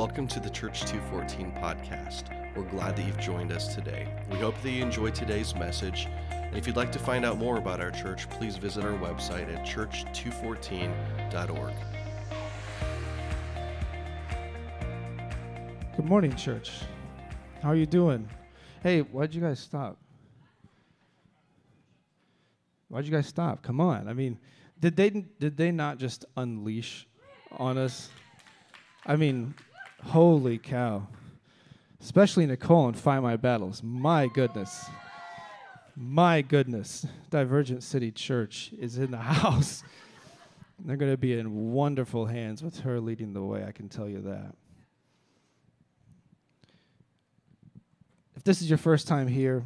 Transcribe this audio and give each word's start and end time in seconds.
Welcome 0.00 0.28
to 0.28 0.40
the 0.40 0.48
Church 0.48 0.86
214 0.86 1.52
podcast. 1.60 2.30
We're 2.56 2.64
glad 2.70 2.96
that 2.96 3.04
you've 3.04 3.20
joined 3.20 3.52
us 3.52 3.74
today. 3.74 4.08
We 4.30 4.38
hope 4.38 4.58
that 4.62 4.70
you 4.70 4.82
enjoyed 4.82 5.14
today's 5.14 5.54
message. 5.54 6.08
And 6.30 6.56
if 6.56 6.66
you'd 6.66 6.74
like 6.74 6.90
to 6.92 6.98
find 6.98 7.22
out 7.22 7.36
more 7.36 7.58
about 7.58 7.82
our 7.82 7.90
church, 7.90 8.26
please 8.30 8.56
visit 8.56 8.82
our 8.82 8.96
website 8.96 9.54
at 9.54 9.66
church214.org. 9.66 11.74
Good 15.96 16.06
morning, 16.06 16.34
church. 16.34 16.70
How 17.62 17.68
are 17.68 17.76
you 17.76 17.84
doing? 17.84 18.26
Hey, 18.82 19.02
why'd 19.02 19.34
you 19.34 19.42
guys 19.42 19.60
stop? 19.60 19.98
Why'd 22.88 23.04
you 23.04 23.12
guys 23.12 23.26
stop? 23.26 23.62
Come 23.62 23.82
on. 23.82 24.08
I 24.08 24.14
mean, 24.14 24.38
did 24.80 24.96
they 24.96 25.10
did 25.10 25.58
they 25.58 25.70
not 25.70 25.98
just 25.98 26.24
unleash 26.38 27.06
on 27.58 27.76
us? 27.76 28.08
I 29.04 29.16
mean, 29.16 29.54
holy 30.02 30.58
cow. 30.58 31.06
Especially 32.00 32.46
Nicole 32.46 32.88
and 32.88 32.98
Fight 32.98 33.20
My 33.20 33.36
Battles. 33.36 33.82
My 33.82 34.26
goodness. 34.26 34.86
My 35.96 36.40
goodness. 36.40 37.06
Divergent 37.28 37.82
City 37.82 38.10
Church 38.10 38.72
is 38.78 38.96
in 38.98 39.10
the 39.10 39.16
house. 39.18 39.82
They're 40.78 40.96
going 40.96 41.12
to 41.12 41.18
be 41.18 41.38
in 41.38 41.72
wonderful 41.72 42.26
hands 42.26 42.62
with 42.62 42.80
her 42.80 43.00
leading 43.00 43.34
the 43.34 43.42
way, 43.42 43.64
I 43.64 43.72
can 43.72 43.88
tell 43.88 44.08
you 44.08 44.22
that. 44.22 44.54
If 48.34 48.44
this 48.44 48.62
is 48.62 48.70
your 48.70 48.78
first 48.78 49.06
time 49.06 49.28
here, 49.28 49.62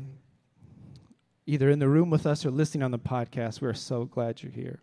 either 1.46 1.70
in 1.70 1.78
the 1.78 1.88
room 1.88 2.10
with 2.10 2.26
us 2.26 2.44
or 2.44 2.50
listening 2.50 2.82
on 2.82 2.90
the 2.90 2.98
podcast, 2.98 3.60
we're 3.60 3.74
so 3.74 4.04
glad 4.04 4.42
you're 4.42 4.50
here. 4.50 4.80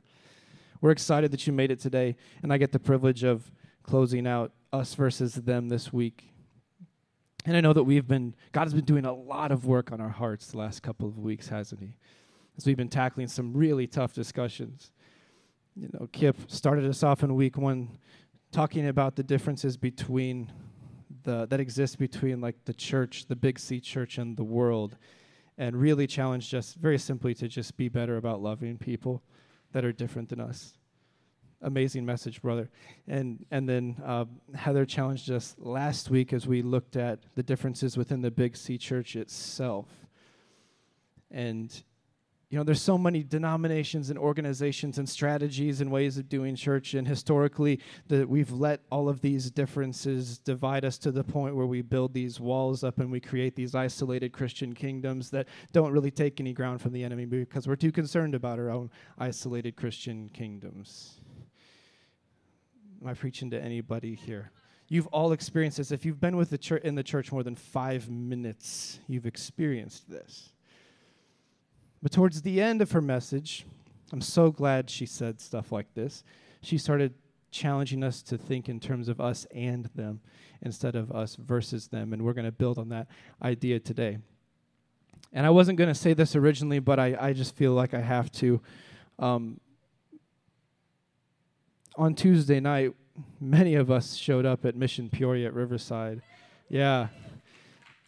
We're 0.80 0.92
excited 0.92 1.32
that 1.32 1.46
you 1.46 1.52
made 1.52 1.72
it 1.72 1.82
today, 1.82 2.16
and 2.42 2.54
I 2.54 2.58
get 2.58 2.72
the 2.72 2.80
privilege 2.80 3.24
of 3.24 3.52
closing 3.84 4.26
out 4.26 4.54
us 4.74 4.96
versus 4.96 5.36
them 5.36 5.70
this 5.70 5.92
week. 5.92 6.30
And 7.46 7.58
I 7.58 7.62
know 7.62 7.74
that 7.74 7.84
we've 7.84 8.08
been, 8.08 8.36
God 8.52 8.64
has 8.64 8.74
been 8.74 8.86
doing 8.86 9.06
a 9.06 9.14
lot 9.14 9.52
of 9.52 9.66
work 9.66 9.92
on 9.92 10.00
our 10.00 10.10
hearts 10.10 10.48
the 10.48 10.58
last 10.58 10.84
couple 10.84 11.08
of 11.08 11.18
weeks, 11.18 11.50
hasn't 11.50 11.82
He? 11.82 11.98
As 12.58 12.66
we've 12.66 12.78
been 12.78 12.90
tackling 12.90 13.28
some 13.28 13.54
really 13.54 13.88
tough 13.88 14.14
discussions. 14.14 14.92
You 15.76 15.90
know, 15.94 16.08
Kip 16.12 16.38
started 16.48 16.86
us 16.86 17.04
off 17.04 17.24
in 17.24 17.34
week 17.36 17.58
one 17.58 17.98
talking 18.52 18.88
about 18.88 19.16
the 19.16 19.24
differences 19.24 19.78
between 19.78 20.52
the, 21.24 21.48
that 21.48 21.60
exist 21.60 21.98
between 21.98 22.42
like 22.42 22.56
the 22.66 22.74
church, 22.74 23.26
the 23.28 23.36
big 23.36 23.58
C 23.58 23.80
church, 23.80 24.18
and 24.18 24.38
the 24.38 24.44
world, 24.44 24.98
and 25.58 25.76
really 25.76 26.08
challenged 26.08 26.54
us 26.54 26.74
very 26.74 26.98
simply 26.98 27.34
to 27.36 27.48
just 27.48 27.78
be 27.78 27.90
better 27.90 28.18
about 28.18 28.42
loving 28.42 28.78
people 28.78 29.24
that 29.72 29.86
are 29.86 29.94
different 29.94 30.30
than 30.30 30.40
us 30.40 30.74
amazing 31.62 32.06
message, 32.06 32.42
brother. 32.42 32.70
And 33.08 33.46
and 33.52 33.68
then 33.68 33.98
uh, 34.04 34.26
Heather 34.56 34.86
challenged 34.86 35.32
us 35.32 35.56
last 35.60 36.10
week 36.10 36.34
as 36.34 36.48
we 36.48 36.62
looked 36.62 36.96
at 36.96 37.20
the 37.36 37.44
differences 37.44 37.98
within 37.98 38.22
the 38.22 38.32
Big 38.32 38.56
C 38.56 38.78
Church 38.78 39.16
itself. 39.16 39.88
And 41.30 41.84
you 42.52 42.58
know, 42.58 42.66
there's 42.66 42.82
so 42.82 42.98
many 42.98 43.24
denominations 43.24 44.10
and 44.10 44.20
organizations 44.20 44.98
and 44.98 45.08
strategies 45.08 45.80
and 45.80 45.90
ways 45.90 46.18
of 46.18 46.28
doing 46.28 46.54
church, 46.58 46.94
and 46.96 47.08
historically, 47.08 47.80
that 48.10 48.28
we've 48.28 48.52
let 48.52 48.82
all 48.92 49.08
of 49.08 49.22
these 49.22 49.50
differences 49.50 50.38
divide 50.38 50.84
us 50.84 50.98
to 50.98 51.14
the 51.14 51.24
point 51.24 51.56
where 51.56 51.66
we 51.66 51.82
build 51.82 52.14
these 52.14 52.42
walls 52.42 52.84
up 52.84 53.00
and 53.00 53.10
we 53.10 53.22
create 53.22 53.56
these 53.56 53.74
isolated 53.74 54.34
Christian 54.34 54.76
kingdoms 54.76 55.30
that 55.30 55.48
don't 55.72 55.94
really 55.94 56.12
take 56.12 56.42
any 56.42 56.52
ground 56.52 56.82
from 56.82 56.92
the 56.92 57.06
enemy 57.06 57.24
because 57.24 57.70
we're 57.70 57.78
too 57.78 57.92
concerned 57.92 58.36
about 58.36 58.60
our 58.60 58.70
own 58.70 58.92
isolated 59.18 59.78
Christian 59.78 60.28
kingdoms. 60.28 61.22
Am 63.02 63.08
I 63.08 63.14
preaching 63.16 63.50
to 63.50 63.60
anybody 63.60 64.14
here? 64.14 64.52
You've 64.88 65.08
all 65.08 65.32
experienced 65.32 65.78
this. 65.78 65.92
If 65.92 66.06
you've 66.06 66.20
been 66.20 66.38
with 66.38 66.52
the 66.52 66.58
church 66.58 66.84
in 66.84 66.94
the 66.94 67.04
church 67.04 67.32
more 67.32 67.42
than 67.42 67.56
five 67.56 68.10
minutes, 68.10 69.00
you've 69.08 69.26
experienced 69.26 70.10
this. 70.10 70.50
But 72.04 72.12
towards 72.12 72.44
the 72.44 72.62
end 72.62 72.82
of 72.82 72.92
her 72.92 73.02
message, 73.02 73.66
I'm 74.12 74.22
so 74.22 74.52
glad 74.52 74.90
she 74.90 75.06
said 75.06 75.40
stuff 75.40 75.72
like 75.72 75.94
this. 75.96 76.24
She 76.62 76.78
started 76.78 77.14
challenging 77.50 78.04
us 78.04 78.22
to 78.24 78.38
think 78.38 78.70
in 78.70 78.80
terms 78.80 79.10
of 79.10 79.20
us 79.20 79.48
and 79.54 79.86
them 79.96 80.22
instead 80.62 80.96
of 80.96 81.12
us 81.12 81.36
versus 81.38 81.88
them. 81.88 82.14
And 82.14 82.22
we're 82.24 82.34
going 82.34 82.46
to 82.46 82.52
build 82.52 82.78
on 82.78 82.90
that 82.90 83.08
idea 83.42 83.80
today. 83.80 84.20
And 85.34 85.46
I 85.46 85.50
wasn't 85.50 85.78
going 85.78 85.88
to 85.88 85.96
say 85.96 86.14
this 86.14 86.36
originally, 86.36 86.80
but 86.80 87.00
I, 87.00 87.18
I 87.20 87.34
just 87.34 87.56
feel 87.56 87.72
like 87.72 87.94
I 87.94 88.02
have 88.02 88.32
to. 88.34 88.62
Um, 89.18 89.60
on 91.96 92.16
Tuesday 92.16 92.60
night, 92.60 92.94
many 93.40 93.76
of 93.76 93.92
us 93.92 94.16
showed 94.16 94.46
up 94.46 94.66
at 94.66 94.76
Mission 94.76 95.10
Peoria 95.10 95.48
at 95.48 95.54
Riverside. 95.54 96.22
Yeah. 96.70 97.08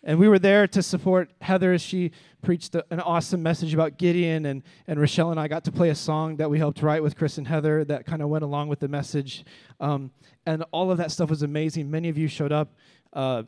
And 0.03 0.19
we 0.19 0.27
were 0.27 0.39
there 0.39 0.67
to 0.67 0.83
support 0.83 1.31
Heather 1.41 1.71
as 1.71 1.81
she 1.81 2.11
preached 2.41 2.75
a, 2.75 2.85
an 2.91 2.99
awesome 2.99 3.41
message 3.41 3.73
about 3.73 3.97
Gideon. 3.97 4.45
And, 4.45 4.63
and 4.87 4.99
Rochelle 4.99 5.31
and 5.31 5.39
I 5.39 5.47
got 5.47 5.63
to 5.65 5.71
play 5.71 5.89
a 5.89 5.95
song 5.95 6.37
that 6.37 6.49
we 6.49 6.57
helped 6.57 6.81
write 6.81 7.01
with 7.01 7.15
Chris 7.15 7.37
and 7.37 7.47
Heather 7.47 7.85
that 7.85 8.05
kind 8.05 8.21
of 8.21 8.27
went 8.27 8.43
along 8.43 8.67
with 8.67 8.79
the 8.79 8.89
message. 8.89 9.45
Um, 9.79 10.11
and 10.45 10.65
all 10.71 10.91
of 10.91 10.97
that 10.97 11.11
stuff 11.11 11.29
was 11.29 11.41
amazing. 11.41 11.89
Many 11.89 12.09
of 12.09 12.17
you 12.17 12.27
showed 12.27 12.51
up. 12.51 12.75
Uh, 13.13 13.43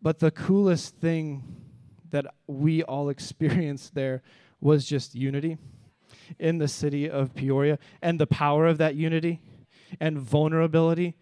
but 0.00 0.20
the 0.20 0.30
coolest 0.30 0.96
thing 0.96 1.42
that 2.10 2.26
we 2.46 2.82
all 2.84 3.08
experienced 3.08 3.94
there 3.94 4.22
was 4.60 4.84
just 4.84 5.14
unity 5.14 5.58
in 6.38 6.58
the 6.58 6.68
city 6.68 7.08
of 7.10 7.34
Peoria 7.34 7.78
and 8.00 8.18
the 8.18 8.26
power 8.26 8.66
of 8.66 8.78
that 8.78 8.94
unity 8.94 9.40
and 10.00 10.18
vulnerability 10.18 11.14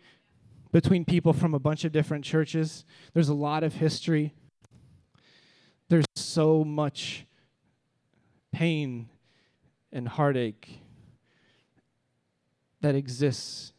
between 0.72 1.04
people 1.04 1.32
from 1.32 1.54
a 1.54 1.58
bunch 1.58 1.84
of 1.84 1.92
different 1.92 2.24
churches. 2.24 2.84
There's 3.14 3.28
a 3.28 3.34
lot 3.34 3.62
of 3.62 3.74
history. 3.74 4.34
There's 5.88 6.04
so 6.14 6.64
much 6.64 7.26
pain 8.52 9.08
and 9.92 10.08
heartache 10.08 10.80
that 12.80 12.94
exists 12.94 13.72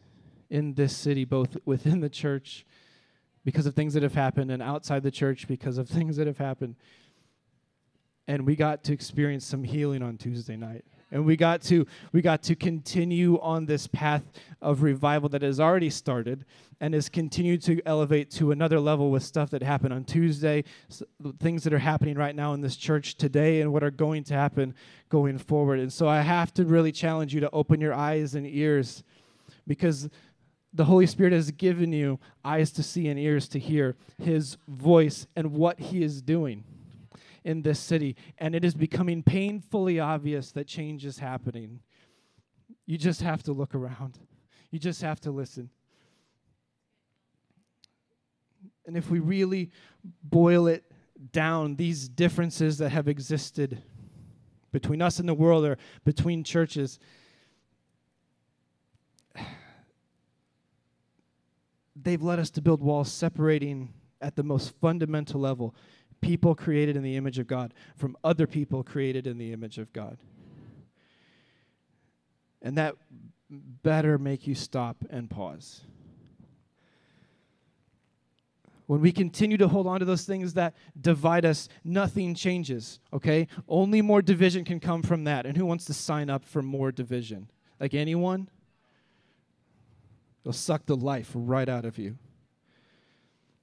in 0.49 0.73
this 0.73 0.95
city, 0.95 1.25
both 1.25 1.57
within 1.65 1.99
the 1.99 2.09
church 2.09 2.65
because 3.43 3.65
of 3.65 3.75
things 3.75 3.93
that 3.93 4.03
have 4.03 4.13
happened 4.13 4.51
and 4.51 4.61
outside 4.61 5.03
the 5.03 5.11
church 5.11 5.47
because 5.47 5.77
of 5.77 5.87
things 5.89 6.17
that 6.17 6.27
have 6.27 6.37
happened. 6.37 6.75
And 8.27 8.45
we 8.45 8.55
got 8.55 8.83
to 8.85 8.93
experience 8.93 9.45
some 9.45 9.63
healing 9.63 10.01
on 10.01 10.17
Tuesday 10.17 10.57
night 10.57 10.83
and 11.11 11.25
we 11.25 11.35
got 11.35 11.61
to 11.63 11.85
we 12.11 12.21
got 12.21 12.43
to 12.43 12.55
continue 12.55 13.39
on 13.39 13.65
this 13.65 13.87
path 13.87 14.23
of 14.61 14.83
revival 14.83 15.29
that 15.29 15.41
has 15.41 15.59
already 15.59 15.89
started 15.89 16.45
and 16.79 16.93
has 16.93 17.09
continued 17.09 17.61
to 17.63 17.81
elevate 17.85 18.29
to 18.29 18.51
another 18.51 18.79
level 18.79 19.09
with 19.09 19.23
stuff 19.23 19.49
that 19.49 19.63
happened 19.63 19.93
on 19.93 20.03
Tuesday, 20.03 20.63
things 21.39 21.63
that 21.63 21.73
are 21.73 21.79
happening 21.79 22.15
right 22.15 22.35
now 22.35 22.53
in 22.53 22.61
this 22.61 22.75
church 22.75 23.15
today, 23.15 23.61
and 23.61 23.73
what 23.73 23.83
are 23.83 23.91
going 23.91 24.23
to 24.23 24.33
happen 24.33 24.75
going 25.09 25.37
forward. 25.37 25.79
And 25.79 25.91
so 25.91 26.07
I 26.07 26.21
have 26.21 26.53
to 26.55 26.65
really 26.65 26.91
challenge 26.91 27.33
you 27.33 27.39
to 27.39 27.49
open 27.51 27.81
your 27.81 27.93
eyes 27.93 28.35
and 28.35 28.45
ears 28.45 29.03
because 29.65 30.09
the 30.73 30.85
Holy 30.85 31.07
Spirit 31.07 31.33
has 31.33 31.49
given 31.49 31.91
you 31.91 32.19
eyes 32.45 32.71
to 32.73 32.83
see 32.83 33.07
and 33.07 33.19
ears 33.19 33.47
to 33.49 33.59
hear 33.59 33.95
His 34.21 34.57
voice 34.67 35.25
and 35.35 35.53
what 35.53 35.79
He 35.79 36.03
is 36.03 36.21
doing 36.21 36.63
in 37.47 37.61
this 37.61 37.79
city, 37.79 38.17
and 38.37 38.53
it 38.53 38.65
is 38.65 38.75
becoming 38.75 39.23
painfully 39.23 40.01
obvious 40.01 40.51
that 40.51 40.67
change 40.67 41.05
is 41.05 41.19
happening. 41.19 41.79
You 42.85 42.97
just 42.97 43.21
have 43.21 43.41
to 43.43 43.53
look 43.53 43.73
around, 43.73 44.19
you 44.69 44.79
just 44.79 45.01
have 45.01 45.21
to 45.21 45.31
listen. 45.31 45.69
And 48.85 48.97
if 48.97 49.09
we 49.09 49.19
really 49.19 49.71
boil 50.23 50.67
it 50.67 50.91
down, 51.31 51.77
these 51.77 52.09
differences 52.09 52.79
that 52.79 52.89
have 52.89 53.07
existed 53.07 53.81
between 54.73 55.01
us 55.01 55.19
and 55.19 55.29
the 55.29 55.33
world 55.33 55.63
or 55.63 55.77
between 56.03 56.43
churches, 56.43 56.99
they've 61.95 62.21
led 62.21 62.39
us 62.39 62.49
to 62.51 62.61
build 62.61 62.81
walls 62.81 63.09
separating 63.09 63.93
at 64.19 64.35
the 64.35 64.43
most 64.43 64.77
fundamental 64.81 65.39
level 65.39 65.73
people 66.21 66.55
created 66.55 66.95
in 66.95 67.03
the 67.03 67.15
image 67.15 67.39
of 67.39 67.47
God 67.47 67.73
from 67.95 68.17
other 68.23 68.47
people 68.47 68.83
created 68.83 69.27
in 69.27 69.37
the 69.37 69.53
image 69.53 69.77
of 69.77 69.91
God. 69.93 70.17
And 72.61 72.77
that 72.77 72.95
better 73.49 74.17
make 74.17 74.47
you 74.47 74.55
stop 74.55 74.97
and 75.09 75.29
pause. 75.29 75.81
When 78.87 79.01
we 79.01 79.11
continue 79.11 79.57
to 79.57 79.67
hold 79.67 79.85
on 79.85 79.99
to 79.99 80.05
those 80.05 80.23
things 80.23 80.53
that 80.53 80.73
divide 80.99 81.43
us, 81.45 81.67
nothing 81.83 82.33
changes, 82.33 82.99
okay? 83.11 83.47
Only 83.67 84.01
more 84.01 84.21
division 84.21 84.63
can 84.63 84.79
come 84.79 85.03
from 85.03 85.25
that. 85.25 85.45
And 85.45 85.57
who 85.57 85.65
wants 85.65 85.85
to 85.85 85.93
sign 85.93 86.29
up 86.29 86.45
for 86.45 86.61
more 86.61 86.91
division? 86.91 87.49
Like 87.81 87.93
anyone? 87.93 88.49
It'll 90.41 90.53
suck 90.53 90.85
the 90.85 90.95
life 90.95 91.31
right 91.35 91.67
out 91.67 91.83
of 91.83 91.97
you. 91.97 92.17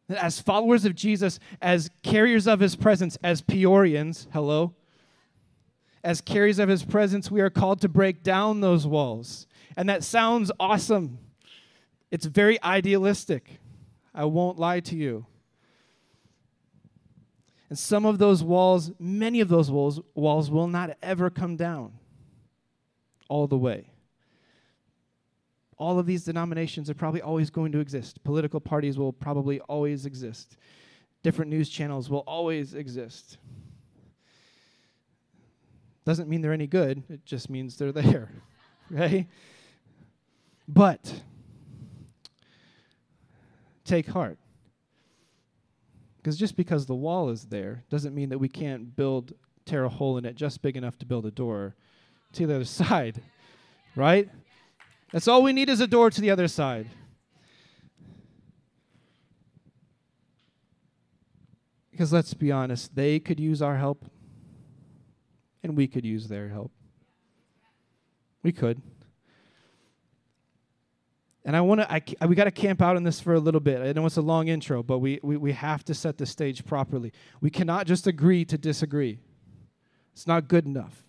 As 0.08 0.40
followers 0.40 0.84
of 0.84 0.94
Jesus, 0.94 1.38
as 1.62 1.90
carriers 2.02 2.46
of 2.46 2.60
his 2.60 2.76
presence, 2.76 3.16
as 3.22 3.40
Peorians, 3.40 4.26
hello, 4.32 4.74
as 6.02 6.20
carriers 6.20 6.58
of 6.58 6.68
his 6.68 6.84
presence, 6.84 7.30
we 7.30 7.40
are 7.40 7.50
called 7.50 7.80
to 7.80 7.88
break 7.88 8.22
down 8.22 8.60
those 8.60 8.86
walls. 8.86 9.46
And 9.76 9.88
that 9.88 10.04
sounds 10.04 10.52
awesome. 10.60 11.18
It's 12.10 12.26
very 12.26 12.62
idealistic. 12.62 13.58
I 14.14 14.26
won't 14.26 14.58
lie 14.58 14.80
to 14.80 14.94
you. 14.94 15.26
And 17.70 17.78
some 17.78 18.04
of 18.04 18.18
those 18.18 18.44
walls, 18.44 18.92
many 19.00 19.40
of 19.40 19.48
those 19.48 19.70
walls, 19.70 20.00
walls 20.14 20.50
will 20.50 20.68
not 20.68 20.96
ever 21.02 21.30
come 21.30 21.56
down 21.56 21.94
all 23.28 23.46
the 23.46 23.56
way. 23.56 23.88
All 25.76 25.98
of 25.98 26.06
these 26.06 26.24
denominations 26.24 26.88
are 26.88 26.94
probably 26.94 27.22
always 27.22 27.50
going 27.50 27.72
to 27.72 27.80
exist. 27.80 28.22
Political 28.24 28.60
parties 28.60 28.98
will 28.98 29.12
probably 29.12 29.60
always 29.60 30.06
exist. 30.06 30.56
Different 31.22 31.50
news 31.50 31.68
channels 31.68 32.08
will 32.10 32.24
always 32.26 32.74
exist. 32.74 33.38
Doesn't 36.04 36.28
mean 36.28 36.42
they're 36.42 36.52
any 36.52 36.66
good, 36.66 37.02
it 37.08 37.24
just 37.24 37.48
means 37.48 37.76
they're 37.76 37.92
there, 37.92 38.30
right? 38.90 39.26
But 40.68 41.22
take 43.84 44.06
heart. 44.06 44.38
Because 46.18 46.36
just 46.38 46.56
because 46.56 46.86
the 46.86 46.94
wall 46.94 47.30
is 47.30 47.44
there 47.44 47.84
doesn't 47.90 48.14
mean 48.14 48.30
that 48.30 48.38
we 48.38 48.48
can't 48.48 48.94
build, 48.96 49.34
tear 49.66 49.84
a 49.84 49.88
hole 49.88 50.16
in 50.18 50.24
it 50.24 50.36
just 50.36 50.62
big 50.62 50.76
enough 50.76 50.98
to 50.98 51.06
build 51.06 51.26
a 51.26 51.30
door 51.30 51.74
to 52.32 52.46
the 52.46 52.54
other 52.54 52.64
side, 52.64 53.20
right? 53.96 54.28
That's 55.14 55.28
all 55.28 55.44
we 55.44 55.52
need 55.52 55.68
is 55.68 55.80
a 55.80 55.86
door 55.86 56.10
to 56.10 56.20
the 56.20 56.32
other 56.32 56.48
side. 56.48 56.88
Because 61.92 62.12
let's 62.12 62.34
be 62.34 62.50
honest, 62.50 62.96
they 62.96 63.20
could 63.20 63.38
use 63.38 63.62
our 63.62 63.76
help, 63.76 64.06
and 65.62 65.76
we 65.76 65.86
could 65.86 66.04
use 66.04 66.26
their 66.26 66.48
help. 66.48 66.72
We 68.42 68.50
could. 68.50 68.82
And 71.44 71.54
I 71.54 71.60
want 71.60 71.82
to, 71.82 71.92
I, 72.20 72.26
we 72.26 72.34
got 72.34 72.44
to 72.44 72.50
camp 72.50 72.82
out 72.82 72.96
on 72.96 73.04
this 73.04 73.20
for 73.20 73.34
a 73.34 73.40
little 73.40 73.60
bit. 73.60 73.82
I 73.82 73.92
know 73.92 74.04
it's 74.06 74.16
a 74.16 74.20
long 74.20 74.48
intro, 74.48 74.82
but 74.82 74.98
we, 74.98 75.20
we, 75.22 75.36
we 75.36 75.52
have 75.52 75.84
to 75.84 75.94
set 75.94 76.18
the 76.18 76.26
stage 76.26 76.64
properly. 76.64 77.12
We 77.40 77.50
cannot 77.50 77.86
just 77.86 78.08
agree 78.08 78.44
to 78.46 78.58
disagree, 78.58 79.20
it's 80.12 80.26
not 80.26 80.48
good 80.48 80.66
enough. 80.66 81.03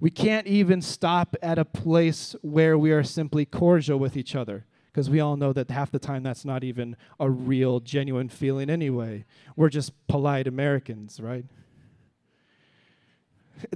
We 0.00 0.10
can't 0.10 0.46
even 0.46 0.82
stop 0.82 1.36
at 1.42 1.58
a 1.58 1.64
place 1.64 2.34
where 2.42 2.78
we 2.78 2.92
are 2.92 3.02
simply 3.02 3.44
cordial 3.44 3.98
with 3.98 4.16
each 4.16 4.34
other, 4.34 4.64
because 4.86 5.10
we 5.10 5.20
all 5.20 5.36
know 5.36 5.52
that 5.52 5.70
half 5.70 5.90
the 5.90 5.98
time 5.98 6.22
that's 6.22 6.44
not 6.44 6.64
even 6.64 6.96
a 7.18 7.30
real, 7.30 7.80
genuine 7.80 8.28
feeling 8.28 8.70
anyway. 8.70 9.24
We're 9.56 9.68
just 9.68 9.92
polite 10.08 10.46
Americans, 10.46 11.20
right? 11.20 11.44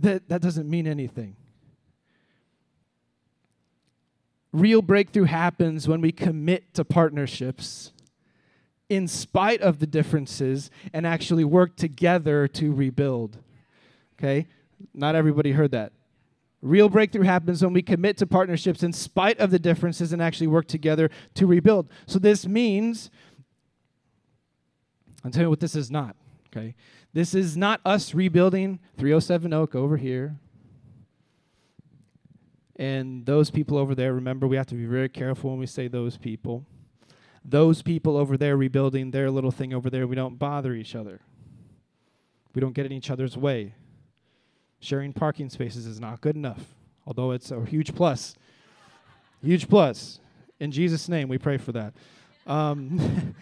That, 0.01 0.29
that 0.29 0.41
doesn't 0.43 0.69
mean 0.71 0.87
anything. 0.87 1.37
Real 4.53 4.83
breakthrough 4.83 5.25
happens 5.25 5.89
when 5.89 6.01
we 6.01 6.13
commit 6.13 6.75
to 6.75 6.85
partnerships 6.85 7.93
in 8.89 9.09
spite 9.09 9.63
of 9.63 9.79
the 9.79 9.87
differences 9.87 10.71
and 10.93 11.07
actually 11.07 11.45
work 11.45 11.77
together 11.77 12.47
to 12.47 12.73
rebuild. 12.73 13.39
Okay? 14.19 14.47
Not 14.95 15.15
everybody 15.15 15.53
heard 15.53 15.73
that. 15.73 15.93
Real 16.61 16.89
breakthrough 16.89 17.25
happens 17.25 17.63
when 17.63 17.73
we 17.73 17.83
commit 17.83 18.17
to 18.19 18.27
partnerships 18.27 18.83
in 18.83 18.93
spite 18.93 19.39
of 19.41 19.51
the 19.51 19.59
differences 19.59 20.13
and 20.13 20.23
actually 20.23 20.47
work 20.47 20.69
together 20.69 21.11
to 21.35 21.47
rebuild. 21.47 21.89
So 22.07 22.19
this 22.19 22.47
means, 22.47 23.11
I'll 25.25 25.31
tell 25.31 25.43
you 25.43 25.51
what 25.51 25.61
this 25.61 25.75
is 25.75 25.91
not, 25.91 26.15
okay? 26.49 26.77
This 27.13 27.35
is 27.35 27.57
not 27.57 27.81
us 27.85 28.15
rebuilding 28.15 28.79
307 28.97 29.53
Oak 29.53 29.75
over 29.75 29.97
here 29.97 30.37
and 32.83 33.25
those 33.27 33.49
people 33.49 33.77
over 33.77 33.95
there, 33.95 34.13
remember, 34.15 34.49
we 34.49 34.57
have 34.57 34.67
to 34.67 34.75
be 34.75 34.87
very 34.87 35.09
careful 35.09 35.51
when 35.51 35.61
we 35.61 35.67
say 35.67 35.89
those 35.89 36.17
people. 36.17 36.67
Those 37.45 37.81
people 37.81 38.17
over 38.17 38.37
there 38.37 38.57
rebuilding 38.57 39.11
their 39.13 39.31
little 39.31 39.53
thing 39.53 39.75
over 39.75 39.91
there, 39.91 40.07
we 40.07 40.17
don't 40.17 40.37
bother 40.37 40.75
each 40.75 40.97
other. 40.97 41.21
We 42.55 42.61
don't 42.61 42.73
get 42.73 42.87
in 42.87 42.93
each 42.93 43.11
other's 43.11 43.37
way. 43.37 43.75
Sharing 44.83 45.13
parking 45.13 45.49
spaces 45.49 45.87
is 45.87 46.01
not 46.01 46.21
good 46.21 46.35
enough, 46.35 46.75
although 47.07 47.31
it's 47.31 47.53
a 47.53 47.65
huge 47.65 47.95
plus. 47.95 48.35
huge 49.41 49.69
plus. 49.69 50.19
In 50.59 50.73
Jesus' 50.73 51.09
name, 51.09 51.29
we 51.29 51.39
pray 51.39 51.57
for 51.57 51.71
that. 51.71 51.95
Um, 52.49 53.37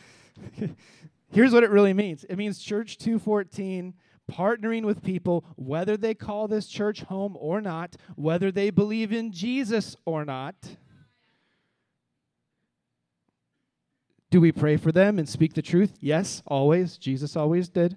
here's 1.33 1.55
what 1.55 1.65
it 1.65 1.71
really 1.71 1.95
means 1.95 2.25
it 2.25 2.37
means 2.37 2.59
Church 2.59 2.99
214 2.99 3.95
partnering 4.31 4.85
with 4.85 5.03
people, 5.03 5.47
whether 5.57 5.97
they 5.97 6.13
call 6.13 6.47
this 6.47 6.69
church 6.69 7.01
home 7.05 7.39
or 7.41 7.63
not, 7.63 7.97
whether 8.17 8.53
they 8.53 8.69
believe 8.69 9.11
in 9.11 9.33
Jesus 9.33 9.97
or 10.05 10.27
not. 10.27 10.55
Do 14.31 14.43
we 14.43 14.53
pray 14.53 14.77
for 14.77 14.93
them 14.93 15.19
and 15.19 15.27
speak 15.27 15.55
the 15.55 15.63
truth? 15.63 15.97
Yes, 16.01 16.43
always. 16.47 16.99
Jesus 16.99 17.35
always 17.35 17.71
did. 17.71 17.97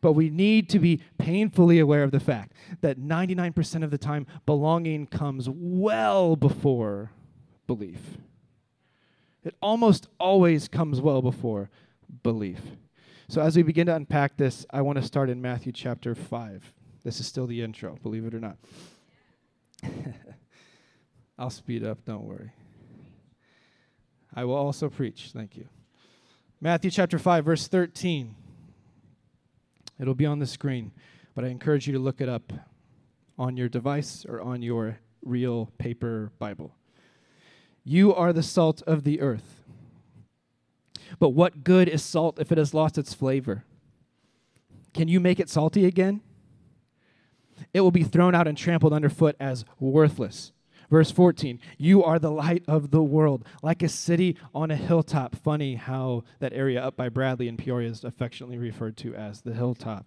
But 0.00 0.12
we 0.12 0.30
need 0.30 0.68
to 0.70 0.78
be 0.78 1.00
painfully 1.18 1.78
aware 1.78 2.02
of 2.02 2.10
the 2.10 2.20
fact 2.20 2.52
that 2.80 2.98
99% 2.98 3.82
of 3.82 3.90
the 3.90 3.98
time, 3.98 4.26
belonging 4.44 5.06
comes 5.06 5.48
well 5.50 6.36
before 6.36 7.10
belief. 7.66 8.18
It 9.44 9.54
almost 9.62 10.08
always 10.18 10.68
comes 10.68 11.00
well 11.00 11.22
before 11.22 11.70
belief. 12.22 12.60
So, 13.28 13.40
as 13.40 13.56
we 13.56 13.62
begin 13.62 13.86
to 13.86 13.94
unpack 13.94 14.36
this, 14.36 14.66
I 14.70 14.82
want 14.82 14.96
to 14.98 15.04
start 15.04 15.30
in 15.30 15.40
Matthew 15.42 15.72
chapter 15.72 16.14
5. 16.14 16.72
This 17.02 17.20
is 17.20 17.26
still 17.26 17.46
the 17.46 17.62
intro, 17.62 17.96
believe 18.02 18.24
it 18.24 18.34
or 18.34 18.40
not. 18.40 18.56
I'll 21.38 21.50
speed 21.50 21.84
up, 21.84 22.04
don't 22.04 22.24
worry. 22.24 22.52
I 24.34 24.44
will 24.44 24.54
also 24.54 24.88
preach. 24.88 25.30
Thank 25.32 25.56
you. 25.56 25.66
Matthew 26.60 26.90
chapter 26.90 27.18
5, 27.18 27.44
verse 27.44 27.68
13. 27.68 28.34
It'll 29.98 30.14
be 30.14 30.26
on 30.26 30.38
the 30.38 30.46
screen, 30.46 30.92
but 31.34 31.44
I 31.44 31.48
encourage 31.48 31.86
you 31.86 31.92
to 31.94 31.98
look 31.98 32.20
it 32.20 32.28
up 32.28 32.52
on 33.38 33.56
your 33.56 33.68
device 33.68 34.24
or 34.28 34.40
on 34.40 34.62
your 34.62 34.98
real 35.24 35.70
paper 35.78 36.32
Bible. 36.38 36.74
You 37.84 38.14
are 38.14 38.32
the 38.32 38.42
salt 38.42 38.82
of 38.82 39.04
the 39.04 39.20
earth. 39.20 39.62
But 41.18 41.30
what 41.30 41.64
good 41.64 41.88
is 41.88 42.02
salt 42.02 42.38
if 42.38 42.50
it 42.50 42.58
has 42.58 42.74
lost 42.74 42.98
its 42.98 43.14
flavor? 43.14 43.64
Can 44.92 45.08
you 45.08 45.20
make 45.20 45.38
it 45.38 45.48
salty 45.48 45.84
again? 45.84 46.20
It 47.72 47.80
will 47.80 47.90
be 47.90 48.02
thrown 48.02 48.34
out 48.34 48.48
and 48.48 48.56
trampled 48.56 48.92
underfoot 48.92 49.36
as 49.38 49.64
worthless. 49.78 50.52
Verse 50.90 51.10
14, 51.10 51.58
you 51.78 52.04
are 52.04 52.18
the 52.18 52.30
light 52.30 52.64
of 52.68 52.90
the 52.90 53.02
world, 53.02 53.44
like 53.62 53.82
a 53.82 53.88
city 53.88 54.36
on 54.54 54.70
a 54.70 54.76
hilltop. 54.76 55.34
Funny 55.36 55.74
how 55.74 56.22
that 56.38 56.52
area 56.52 56.82
up 56.82 56.96
by 56.96 57.08
Bradley 57.08 57.48
and 57.48 57.58
Peoria 57.58 57.88
is 57.88 58.04
affectionately 58.04 58.58
referred 58.58 58.96
to 58.98 59.14
as 59.14 59.42
the 59.42 59.52
hilltop. 59.52 60.06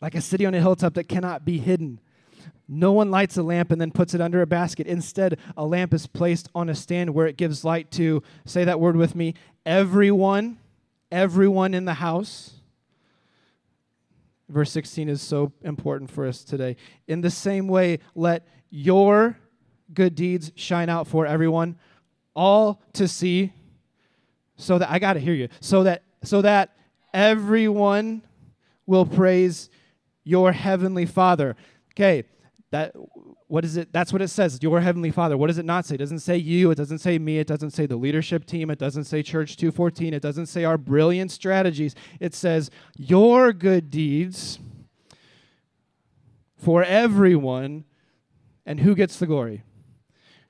Like 0.00 0.14
a 0.14 0.20
city 0.20 0.46
on 0.46 0.54
a 0.54 0.60
hilltop 0.60 0.94
that 0.94 1.08
cannot 1.08 1.44
be 1.44 1.58
hidden. 1.58 2.00
No 2.68 2.92
one 2.92 3.10
lights 3.10 3.36
a 3.36 3.42
lamp 3.42 3.70
and 3.70 3.80
then 3.80 3.90
puts 3.90 4.14
it 4.14 4.20
under 4.20 4.40
a 4.40 4.46
basket. 4.46 4.86
Instead, 4.86 5.38
a 5.56 5.66
lamp 5.66 5.92
is 5.92 6.06
placed 6.06 6.48
on 6.54 6.68
a 6.68 6.74
stand 6.74 7.10
where 7.10 7.26
it 7.26 7.36
gives 7.36 7.64
light 7.64 7.90
to, 7.92 8.22
say 8.44 8.64
that 8.64 8.80
word 8.80 8.96
with 8.96 9.14
me, 9.14 9.34
everyone, 9.66 10.58
everyone 11.10 11.74
in 11.74 11.84
the 11.84 11.94
house. 11.94 12.61
Verse 14.52 14.70
16 14.70 15.08
is 15.08 15.22
so 15.22 15.52
important 15.62 16.10
for 16.10 16.26
us 16.26 16.44
today. 16.44 16.76
In 17.08 17.22
the 17.22 17.30
same 17.30 17.68
way, 17.68 18.00
let 18.14 18.46
your 18.68 19.38
good 19.94 20.14
deeds 20.14 20.52
shine 20.56 20.90
out 20.90 21.06
for 21.08 21.26
everyone, 21.26 21.78
all 22.34 22.82
to 22.92 23.08
see, 23.08 23.52
so 24.56 24.76
that 24.78 24.90
I 24.90 24.98
got 24.98 25.14
to 25.14 25.20
hear 25.20 25.32
you, 25.32 25.48
so 25.60 25.84
that 25.84 26.02
so 26.22 26.42
that 26.42 26.76
everyone 27.14 28.22
will 28.86 29.06
praise 29.06 29.70
your 30.22 30.52
heavenly 30.52 31.06
Father. 31.06 31.56
Okay, 31.94 32.24
that 32.70 32.94
what 33.52 33.66
is 33.66 33.76
it? 33.76 33.92
That's 33.92 34.14
what 34.14 34.22
it 34.22 34.28
says. 34.28 34.58
Your 34.62 34.80
heavenly 34.80 35.10
Father. 35.10 35.36
What 35.36 35.48
does 35.48 35.58
it 35.58 35.66
not 35.66 35.84
say? 35.84 35.96
It 35.96 35.98
doesn't 35.98 36.20
say 36.20 36.38
you. 36.38 36.70
It 36.70 36.76
doesn't 36.76 37.00
say 37.00 37.18
me. 37.18 37.38
It 37.38 37.46
doesn't 37.46 37.72
say 37.72 37.84
the 37.84 37.96
leadership 37.96 38.46
team. 38.46 38.70
It 38.70 38.78
doesn't 38.78 39.04
say 39.04 39.22
Church 39.22 39.58
214. 39.58 40.14
It 40.14 40.22
doesn't 40.22 40.46
say 40.46 40.64
our 40.64 40.78
brilliant 40.78 41.30
strategies. 41.30 41.94
It 42.18 42.34
says 42.34 42.70
your 42.96 43.52
good 43.52 43.90
deeds 43.90 44.58
for 46.56 46.82
everyone. 46.82 47.84
And 48.64 48.80
who 48.80 48.94
gets 48.94 49.18
the 49.18 49.26
glory? 49.26 49.64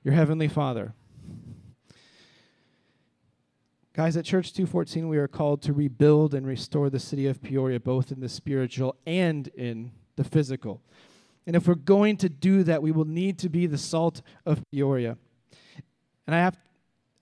Your 0.05 0.13
heavenly 0.13 0.47
Father. 0.47 0.93
Guys, 3.91 4.15
at 4.15 4.23
Church 4.23 4.53
214, 4.53 5.09
we 5.09 5.17
are 5.17 5.27
called 5.27 5.61
to 5.63 5.73
rebuild 5.73 6.33
and 6.33 6.47
restore 6.47 6.89
the 6.89 7.01
city 7.01 7.27
of 7.27 7.43
Peoria, 7.43 7.81
both 7.81 8.13
in 8.13 8.21
the 8.21 8.29
spiritual 8.29 8.95
and 9.05 9.49
in 9.49 9.91
the 10.15 10.23
physical. 10.23 10.81
And 11.45 11.55
if 11.55 11.67
we're 11.67 11.75
going 11.75 12.17
to 12.17 12.29
do 12.29 12.63
that, 12.63 12.81
we 12.81 12.91
will 12.91 13.05
need 13.05 13.37
to 13.39 13.49
be 13.49 13.67
the 13.67 13.77
salt 13.77 14.21
of 14.45 14.61
Peoria. 14.71 15.17
And 16.25 16.35
I 16.35 16.39
have, 16.39 16.57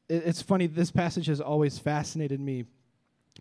it's 0.09 0.41
funny, 0.41 0.67
this 0.67 0.91
passage 0.91 1.25
has 1.25 1.41
always 1.41 1.79
fascinated 1.79 2.39
me 2.39 2.65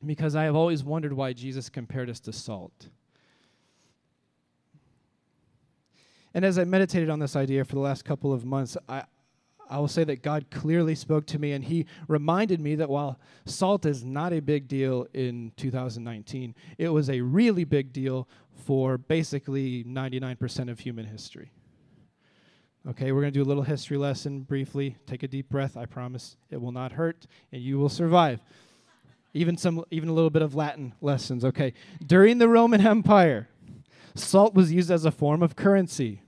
because 0.04 0.34
I 0.34 0.44
have 0.44 0.56
always 0.56 0.82
wondered 0.82 1.12
why 1.12 1.32
Jesus 1.32 1.68
compared 1.68 2.08
us 2.08 2.20
to 2.20 2.32
salt. 2.32 2.88
And 6.32 6.44
as 6.44 6.58
I 6.58 6.64
meditated 6.64 7.10
on 7.10 7.18
this 7.18 7.36
idea 7.36 7.64
for 7.64 7.74
the 7.74 7.80
last 7.80 8.04
couple 8.04 8.32
of 8.32 8.44
months, 8.44 8.76
I, 8.88 9.04
I 9.68 9.78
will 9.78 9.88
say 9.88 10.04
that 10.04 10.22
God 10.22 10.46
clearly 10.50 10.94
spoke 10.94 11.26
to 11.26 11.38
me 11.38 11.52
and 11.52 11.64
He 11.64 11.86
reminded 12.08 12.60
me 12.60 12.76
that 12.76 12.88
while 12.88 13.18
salt 13.44 13.84
is 13.84 14.04
not 14.04 14.32
a 14.32 14.40
big 14.40 14.68
deal 14.68 15.06
in 15.12 15.52
2019, 15.56 16.54
it 16.78 16.88
was 16.88 17.10
a 17.10 17.20
really 17.20 17.64
big 17.64 17.92
deal 17.92 18.28
for 18.60 18.98
basically 18.98 19.84
99% 19.84 20.70
of 20.70 20.80
human 20.80 21.06
history. 21.06 21.50
Okay, 22.88 23.12
we're 23.12 23.20
going 23.20 23.32
to 23.32 23.38
do 23.38 23.42
a 23.42 23.44
little 23.44 23.62
history 23.62 23.98
lesson 23.98 24.40
briefly. 24.40 24.96
Take 25.06 25.22
a 25.22 25.28
deep 25.28 25.50
breath. 25.50 25.76
I 25.76 25.84
promise 25.84 26.36
it 26.48 26.60
will 26.60 26.72
not 26.72 26.92
hurt 26.92 27.26
and 27.52 27.60
you 27.60 27.78
will 27.78 27.90
survive. 27.90 28.40
Even 29.34 29.56
some 29.56 29.84
even 29.90 30.08
a 30.08 30.12
little 30.12 30.30
bit 30.30 30.42
of 30.42 30.54
Latin 30.54 30.94
lessons. 31.00 31.44
Okay. 31.44 31.74
During 32.04 32.38
the 32.38 32.48
Roman 32.48 32.84
Empire, 32.84 33.48
salt 34.14 34.54
was 34.54 34.72
used 34.72 34.90
as 34.90 35.04
a 35.04 35.10
form 35.10 35.42
of 35.42 35.56
currency. 35.56 36.22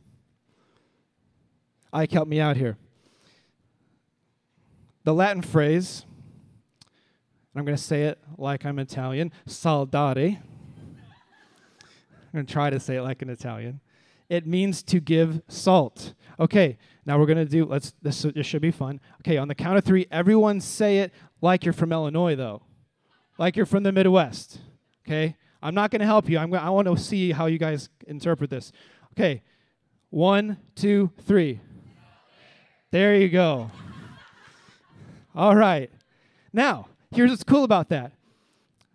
Ike, 1.93 2.13
help 2.13 2.29
me 2.29 2.39
out 2.39 2.57
here. 2.57 2.77
The 5.05 5.15
Latin 5.15 5.43
phrase, 5.43 6.05
and 6.83 7.61
I'm 7.61 7.65
going 7.65 7.77
to 7.77 7.83
say 7.83 8.05
it 8.05 8.19
like 8.39 8.65
I'm 8.65 8.79
Italian, 8.79 9.33
saldare. 9.49 10.39
I'm 12.33 12.39
going 12.39 12.47
to 12.47 12.53
try 12.53 12.71
to 12.71 12.81
say 12.81 12.97
it 12.97 13.03
like 13.03 13.21
an 13.23 13.29
Italian. 13.29 13.81
It 14.29 14.47
means 14.47 14.83
to 14.85 15.01
give 15.01 15.43
salt. 15.49 16.15
Okay, 16.41 16.79
now 17.05 17.19
we're 17.19 17.27
going 17.27 17.39
to 17.39 17.45
do, 17.45 17.67
let's, 17.67 17.93
this, 18.01 18.23
this 18.23 18.47
should 18.47 18.63
be 18.63 18.71
fun. 18.71 19.01
Okay, 19.21 19.37
on 19.37 19.49
the 19.49 19.55
count 19.55 19.77
of 19.77 19.85
three, 19.85 20.07
everyone 20.11 20.61
say 20.61 20.99
it 21.01 21.13
like 21.43 21.65
you're 21.65 21.75
from 21.75 21.93
Illinois, 21.93 22.35
though. 22.35 22.63
Like 23.39 23.57
you're 23.57 23.67
from 23.67 23.83
the 23.83 23.93
Midwest. 23.93 24.59
Okay? 25.07 25.37
I'm 25.63 25.75
not 25.75 25.91
going 25.91 26.01
to 26.01 26.07
help 26.07 26.29
you. 26.29 26.39
I'm 26.39 26.51
gonna, 26.51 26.65
I 26.65 26.71
want 26.71 26.89
to 26.89 26.97
see 26.97 27.33
how 27.33 27.47
you 27.47 27.59
guys 27.59 27.91
interpret 28.07 28.49
this. 28.49 28.73
Okay, 29.13 29.43
one, 30.11 30.57
two, 30.75 31.11
three. 31.23 31.61
There 32.91 33.15
you 33.15 33.29
go. 33.29 33.71
All 35.35 35.55
right. 35.55 35.91
Now, 36.53 36.89
here's 37.11 37.31
what's 37.31 37.45
cool 37.45 37.65
about 37.65 37.91
that. 37.91 38.13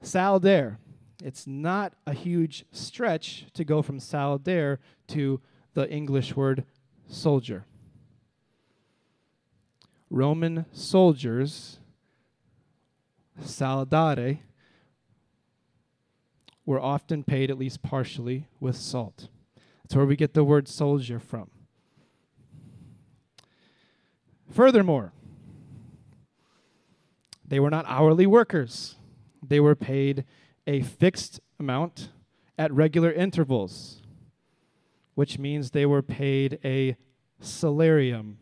Saldaire. 0.03 0.77
It's 1.23 1.47
not 1.47 1.93
a 2.05 2.13
huge 2.13 2.65
stretch 2.71 3.47
to 3.53 3.63
go 3.63 3.81
from 3.81 3.99
saldaire 3.99 4.77
to 5.07 5.41
the 5.73 5.89
English 5.89 6.35
word 6.35 6.63
soldier. 7.07 7.65
Roman 10.09 10.65
soldiers, 10.71 11.79
saldare, 13.41 14.39
were 16.65 16.79
often 16.79 17.23
paid 17.23 17.49
at 17.49 17.57
least 17.57 17.81
partially 17.81 18.47
with 18.59 18.75
salt. 18.75 19.29
That's 19.83 19.95
where 19.95 20.05
we 20.05 20.15
get 20.15 20.33
the 20.33 20.43
word 20.43 20.67
soldier 20.67 21.19
from. 21.19 21.49
Furthermore, 24.49 25.13
they 27.47 27.59
were 27.59 27.69
not 27.69 27.85
hourly 27.87 28.25
workers. 28.25 28.95
They 29.45 29.59
were 29.59 29.75
paid 29.75 30.25
a 30.67 30.81
fixed 30.81 31.39
amount 31.59 32.09
at 32.57 32.71
regular 32.73 33.11
intervals, 33.11 34.01
which 35.15 35.39
means 35.39 35.71
they 35.71 35.85
were 35.85 36.01
paid 36.01 36.59
a 36.63 36.97
salarium 37.41 38.35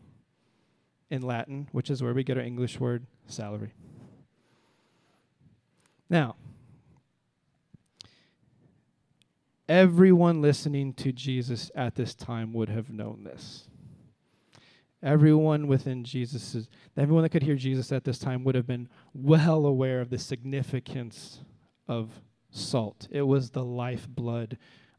in 1.08 1.22
Latin, 1.22 1.68
which 1.70 1.88
is 1.88 2.02
where 2.02 2.12
we 2.12 2.24
get 2.24 2.36
our 2.36 2.42
English 2.42 2.80
word 2.80 3.06
salary. 3.26 3.72
Now, 6.10 6.34
everyone 9.68 10.42
listening 10.42 10.94
to 10.94 11.12
Jesus 11.12 11.70
at 11.74 11.94
this 11.94 12.14
time 12.14 12.52
would 12.52 12.68
have 12.68 12.90
known 12.90 13.22
this. 13.24 13.68
Everyone 15.02 15.68
within 15.68 16.02
Jesus, 16.02 16.66
everyone 16.96 17.22
that 17.22 17.28
could 17.28 17.42
hear 17.42 17.54
Jesus 17.54 17.92
at 17.92 18.02
this 18.02 18.18
time 18.18 18.42
would 18.42 18.54
have 18.56 18.66
been 18.66 18.88
well 19.14 19.66
aware 19.66 20.00
of 20.00 20.10
the 20.10 20.18
significance 20.18 21.40
of 21.88 22.20
salt. 22.50 23.08
It 23.10 23.22
was 23.22 23.50
the 23.50 23.64
lifeblood 23.64 24.58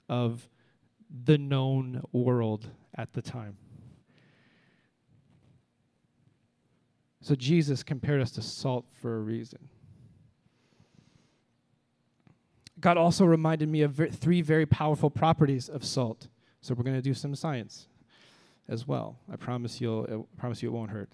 of 0.10 0.50
the 1.26 1.38
known 1.38 2.02
world 2.12 2.70
at 2.96 3.14
the 3.14 3.22
time. 3.22 3.58
So 7.22 7.36
Jesus 7.36 7.84
compared 7.84 8.22
us 8.22 8.32
to 8.32 8.42
salt 8.42 8.86
for 9.02 9.18
a 9.18 9.20
reason. 9.20 9.70
God 12.80 12.98
also 12.98 13.26
reminded 13.26 13.70
me 13.70 13.82
of 13.82 13.92
ver- 13.92 14.10
three 14.10 14.42
very 14.42 14.66
powerful 14.66 15.10
properties 15.10 15.68
of 15.68 15.84
salt. 15.84 16.28
So 16.62 16.74
we're 16.74 16.84
going 16.84 16.96
to 16.96 17.02
do 17.02 17.14
some 17.14 17.36
science 17.36 17.88
as 18.70 18.88
well. 18.88 19.20
I 19.32 19.36
promise 19.36 19.82
you'll 19.82 20.06
I 20.10 20.40
promise 20.40 20.62
you 20.62 20.70
it 20.70 20.74
won't 20.74 20.92
hurt. 20.92 21.10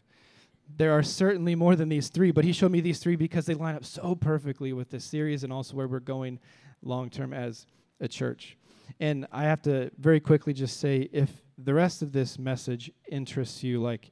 There 0.76 0.92
are 0.92 1.04
certainly 1.04 1.56
more 1.56 1.76
than 1.76 1.90
these 1.90 2.10
three, 2.10 2.32
but 2.32 2.46
he 2.46 2.54
showed 2.54 2.72
me 2.72 2.82
these 2.82 3.00
three 3.00 3.16
because 3.16 3.46
they 3.46 3.54
line 3.54 3.76
up 3.76 3.86
so 3.86 4.16
perfectly 4.16 4.74
with 4.74 4.90
this 4.90 5.06
series 5.06 5.44
and 5.44 5.54
also 5.54 5.76
where 5.76 5.88
we're 5.88 6.00
going 6.00 6.40
long 6.82 7.10
term 7.10 7.34
as 7.34 7.66
a 8.00 8.08
church. 8.08 8.58
And 9.00 9.28
I 9.32 9.44
have 9.44 9.62
to 9.64 9.92
very 9.98 10.20
quickly 10.20 10.54
just 10.54 10.80
say 10.80 11.10
if 11.12 11.30
the 11.58 11.74
rest 11.74 12.02
of 12.02 12.12
this 12.12 12.40
message 12.40 12.92
interests 13.10 13.64
you 13.64 13.82
like 13.82 14.12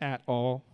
at 0.00 0.22
all, 0.26 0.64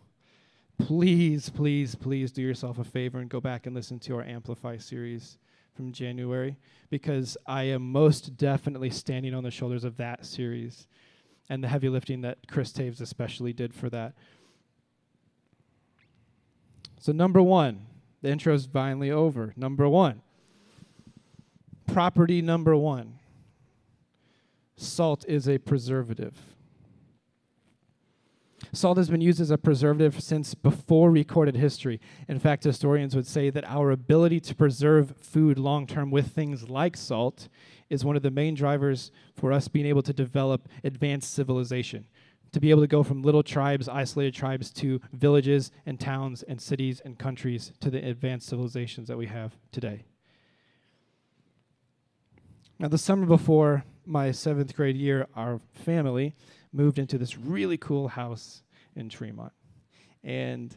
please, 0.78 1.48
please, 1.48 1.94
please 1.94 2.32
do 2.32 2.42
yourself 2.42 2.78
a 2.78 2.84
favor 2.84 3.18
and 3.18 3.28
go 3.28 3.40
back 3.40 3.66
and 3.66 3.74
listen 3.74 3.98
to 4.00 4.16
our 4.16 4.24
Amplify 4.24 4.76
series 4.76 5.38
from 5.74 5.92
January 5.92 6.56
because 6.90 7.36
I 7.46 7.64
am 7.64 7.90
most 7.90 8.36
definitely 8.36 8.90
standing 8.90 9.34
on 9.34 9.42
the 9.42 9.50
shoulders 9.50 9.84
of 9.84 9.96
that 9.96 10.24
series 10.24 10.86
and 11.48 11.62
the 11.62 11.68
heavy 11.68 11.88
lifting 11.88 12.22
that 12.22 12.38
Chris 12.48 12.72
Taves 12.72 13.00
especially 13.00 13.52
did 13.52 13.74
for 13.74 13.90
that. 13.90 14.14
So, 17.04 17.12
number 17.12 17.42
one, 17.42 17.84
the 18.22 18.30
intro 18.30 18.54
is 18.54 18.64
finally 18.64 19.10
over. 19.10 19.52
Number 19.58 19.86
one, 19.86 20.22
property 21.86 22.40
number 22.40 22.74
one 22.74 23.18
salt 24.74 25.22
is 25.28 25.46
a 25.46 25.58
preservative. 25.58 26.34
Salt 28.72 28.96
has 28.96 29.10
been 29.10 29.20
used 29.20 29.38
as 29.38 29.50
a 29.50 29.58
preservative 29.58 30.18
since 30.18 30.54
before 30.54 31.10
recorded 31.10 31.56
history. 31.56 32.00
In 32.26 32.38
fact, 32.38 32.64
historians 32.64 33.14
would 33.14 33.26
say 33.26 33.50
that 33.50 33.68
our 33.68 33.90
ability 33.90 34.40
to 34.40 34.54
preserve 34.54 35.14
food 35.18 35.58
long 35.58 35.86
term 35.86 36.10
with 36.10 36.28
things 36.28 36.70
like 36.70 36.96
salt 36.96 37.48
is 37.90 38.02
one 38.02 38.16
of 38.16 38.22
the 38.22 38.30
main 38.30 38.54
drivers 38.54 39.12
for 39.34 39.52
us 39.52 39.68
being 39.68 39.84
able 39.84 40.00
to 40.00 40.14
develop 40.14 40.70
advanced 40.82 41.34
civilization. 41.34 42.06
To 42.54 42.60
be 42.60 42.70
able 42.70 42.82
to 42.82 42.86
go 42.86 43.02
from 43.02 43.22
little 43.22 43.42
tribes, 43.42 43.88
isolated 43.88 44.32
tribes, 44.32 44.70
to 44.74 45.00
villages 45.12 45.72
and 45.86 45.98
towns 45.98 46.44
and 46.44 46.60
cities 46.60 47.02
and 47.04 47.18
countries 47.18 47.72
to 47.80 47.90
the 47.90 47.98
advanced 48.08 48.48
civilizations 48.48 49.08
that 49.08 49.18
we 49.18 49.26
have 49.26 49.56
today. 49.72 50.04
Now, 52.78 52.86
the 52.86 52.96
summer 52.96 53.26
before 53.26 53.82
my 54.06 54.30
seventh 54.30 54.76
grade 54.76 54.96
year, 54.96 55.26
our 55.34 55.58
family 55.72 56.36
moved 56.72 57.00
into 57.00 57.18
this 57.18 57.36
really 57.36 57.76
cool 57.76 58.06
house 58.06 58.62
in 58.94 59.08
Tremont. 59.08 59.52
And 60.22 60.76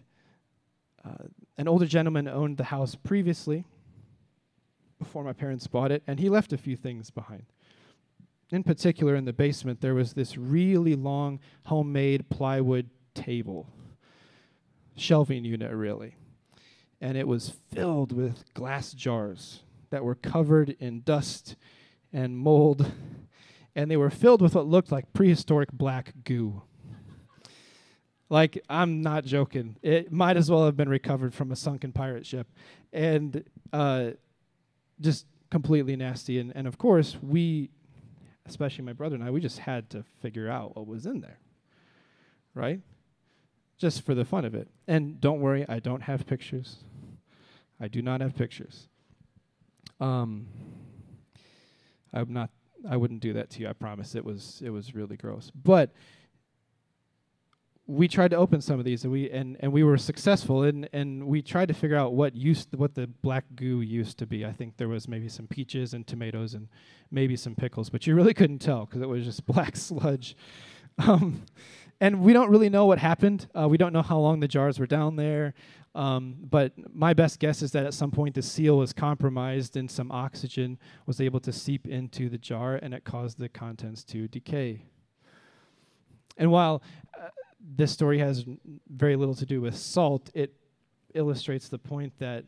uh, 1.06 1.26
an 1.60 1.68
older 1.68 1.86
gentleman 1.86 2.28
owned 2.28 2.58
the 2.58 2.64
house 2.64 2.96
previously, 2.96 3.66
before 4.98 5.24
my 5.24 5.34
parents 5.34 5.68
bought 5.68 5.92
it, 5.92 6.02
and 6.08 6.20
he 6.20 6.28
left 6.28 6.54
a 6.54 6.58
few 6.58 6.76
things 6.76 7.12
behind. 7.12 7.46
In 8.50 8.64
particular, 8.64 9.16
in 9.16 9.26
the 9.26 9.34
basement, 9.34 9.82
there 9.82 9.94
was 9.94 10.14
this 10.14 10.38
really 10.38 10.96
long 10.96 11.40
homemade 11.66 12.30
plywood 12.30 12.90
table, 13.14 13.68
shelving 14.96 15.44
unit, 15.44 15.72
really. 15.72 16.16
And 17.02 17.18
it 17.18 17.28
was 17.28 17.54
filled 17.74 18.12
with 18.12 18.54
glass 18.54 18.94
jars 18.94 19.64
that 19.90 20.04
were 20.04 20.16
covered 20.16 20.76
in 20.80 21.02
dust 21.02 21.56
and 22.14 22.38
mold, 22.38 22.92
and 23.76 23.92
they 23.92 23.98
were 23.98 24.10
filled 24.10 24.42
with 24.42 24.56
what 24.56 24.66
looked 24.66 24.92
like 24.92 25.12
prehistoric 25.14 25.72
black 25.72 26.14
goo. 26.24 26.62
Like, 28.30 28.62
I'm 28.70 29.02
not 29.02 29.26
joking. 29.26 29.78
It 29.82 30.12
might 30.12 30.36
as 30.36 30.52
well 30.52 30.66
have 30.66 30.76
been 30.76 30.90
recovered 30.90 31.34
from 31.34 31.52
a 31.52 31.56
sunken 31.56 31.94
pirate 31.94 32.26
ship. 32.26 32.48
And 32.92 33.44
uh, 33.72 34.12
just 35.00 35.26
completely 35.50 35.96
nasty. 35.96 36.40
And, 36.40 36.52
and 36.56 36.68
of 36.68 36.78
course, 36.78 37.18
we, 37.22 37.70
especially 38.48 38.84
my 38.84 38.94
brother 38.94 39.16
and 39.16 39.24
I, 39.24 39.30
we 39.30 39.42
just 39.42 39.60
had 39.60 39.90
to 39.92 40.04
figure 40.22 40.50
out 40.50 40.76
what 40.76 40.88
was 40.88 41.06
in 41.06 41.22
there, 41.22 41.40
right? 42.54 42.82
Just 43.78 44.04
for 44.04 44.16
the 44.16 44.26
fun 44.26 44.46
of 44.46 44.56
it. 44.56 44.68
And 44.88 45.22
don't 45.22 45.40
worry, 45.40 45.66
I 45.68 45.80
don't 45.80 46.02
have 46.02 46.26
pictures. 46.26 46.78
I 47.80 47.88
do 47.88 48.02
not 48.02 48.22
have 48.22 48.36
pictures. 48.36 48.88
Um, 50.00 50.48
I'm 52.14 52.34
not. 52.34 52.50
I 52.88 52.96
wouldn't 52.96 53.20
do 53.20 53.34
that 53.34 53.50
to 53.52 53.62
you. 53.62 53.68
I 53.68 53.74
promise. 53.74 54.16
It 54.16 54.24
was. 54.24 54.62
It 54.64 54.70
was 54.70 54.96
really 54.96 55.18
gross. 55.18 55.52
But 55.64 55.94
we 57.88 58.10
tried 58.10 58.32
to 58.32 58.38
open 58.38 58.60
some 58.60 58.80
of 58.80 58.86
these 58.86 59.06
and 59.06 59.14
we 59.14 59.30
and, 59.30 59.56
and 59.62 59.72
we 59.72 59.82
were 59.82 59.98
successful 59.98 60.64
and 60.64 60.90
and 60.92 61.26
we 61.26 61.42
tried 61.42 61.70
to 61.70 61.74
figure 61.74 61.96
out 61.96 62.14
what 62.14 62.36
used 62.36 62.76
what 62.76 62.96
the 62.96 63.08
black 63.08 63.46
goo 63.56 63.80
used 63.80 64.18
to 64.20 64.26
be. 64.28 64.46
I 64.46 64.52
think 64.52 64.76
there 64.76 64.90
was 64.90 65.08
maybe 65.08 65.30
some 65.30 65.48
peaches 65.48 65.94
and 65.94 66.06
tomatoes 66.06 66.54
and 66.54 66.68
maybe 67.12 67.38
some 67.38 67.56
pickles, 67.56 67.90
but 67.90 68.06
you 68.06 68.14
really 68.14 68.34
couldn't 68.34 68.60
tell 68.60 68.86
because 68.86 69.02
it 69.02 69.08
was 69.08 69.24
just 69.24 69.46
black 69.46 69.78
sludge. 69.78 70.36
Um, 71.00 71.46
and 72.00 72.22
we 72.22 72.34
don't 72.34 72.50
really 72.50 72.70
know 72.70 72.86
what 72.86 73.00
happened. 73.00 73.48
Uh, 73.58 73.68
we 73.68 73.78
don't 73.78 73.94
know 73.94 74.02
how 74.02 74.20
long 74.20 74.40
the 74.40 74.48
jars 74.48 74.80
were 74.80 74.86
down 74.86 75.16
there. 75.16 75.54
Um, 75.96 76.36
but 76.40 76.74
my 76.94 77.14
best 77.16 77.40
guess 77.40 77.64
is 77.64 77.72
that 77.72 77.88
at 77.88 77.94
some 77.94 78.12
point 78.12 78.36
the 78.36 78.44
seal 78.44 78.78
was 78.78 78.94
compromised 78.94 79.78
and 79.78 79.90
some 79.90 80.12
oxygen 80.12 80.78
was 81.08 81.20
able 81.20 81.40
to 81.40 81.52
seep 81.52 81.88
into 81.88 82.30
the 82.30 82.38
jar 82.38 82.76
and 82.76 82.94
it 82.94 83.04
caused 83.04 83.40
the 83.40 83.50
contents 83.50 84.04
to 84.06 84.28
decay. 84.28 84.84
And 86.38 86.52
while 86.52 86.84
uh, 87.20 87.30
this 87.76 87.92
story 87.92 88.20
has 88.20 88.46
very 88.90 89.16
little 89.16 89.36
to 89.36 89.46
do 89.46 89.60
with 89.60 89.76
salt, 89.76 90.30
it 90.34 90.54
illustrates 91.14 91.68
the 91.68 91.78
point 91.78 92.14
that 92.20 92.46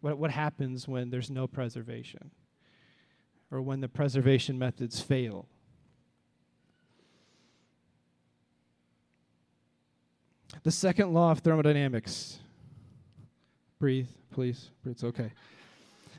what, 0.00 0.18
what 0.18 0.30
happens 0.30 0.86
when 0.86 1.10
there's 1.10 1.30
no 1.30 1.46
preservation 1.46 2.30
or 3.50 3.60
when 3.62 3.80
the 3.80 3.88
preservation 3.88 4.58
methods 4.58 5.00
fail. 5.00 5.48
The 10.62 10.70
second 10.70 11.12
law 11.12 11.32
of 11.32 11.40
thermodynamics 11.40 12.38
breathe, 13.78 14.08
please. 14.30 14.70
It's 14.86 15.04
okay. 15.04 15.32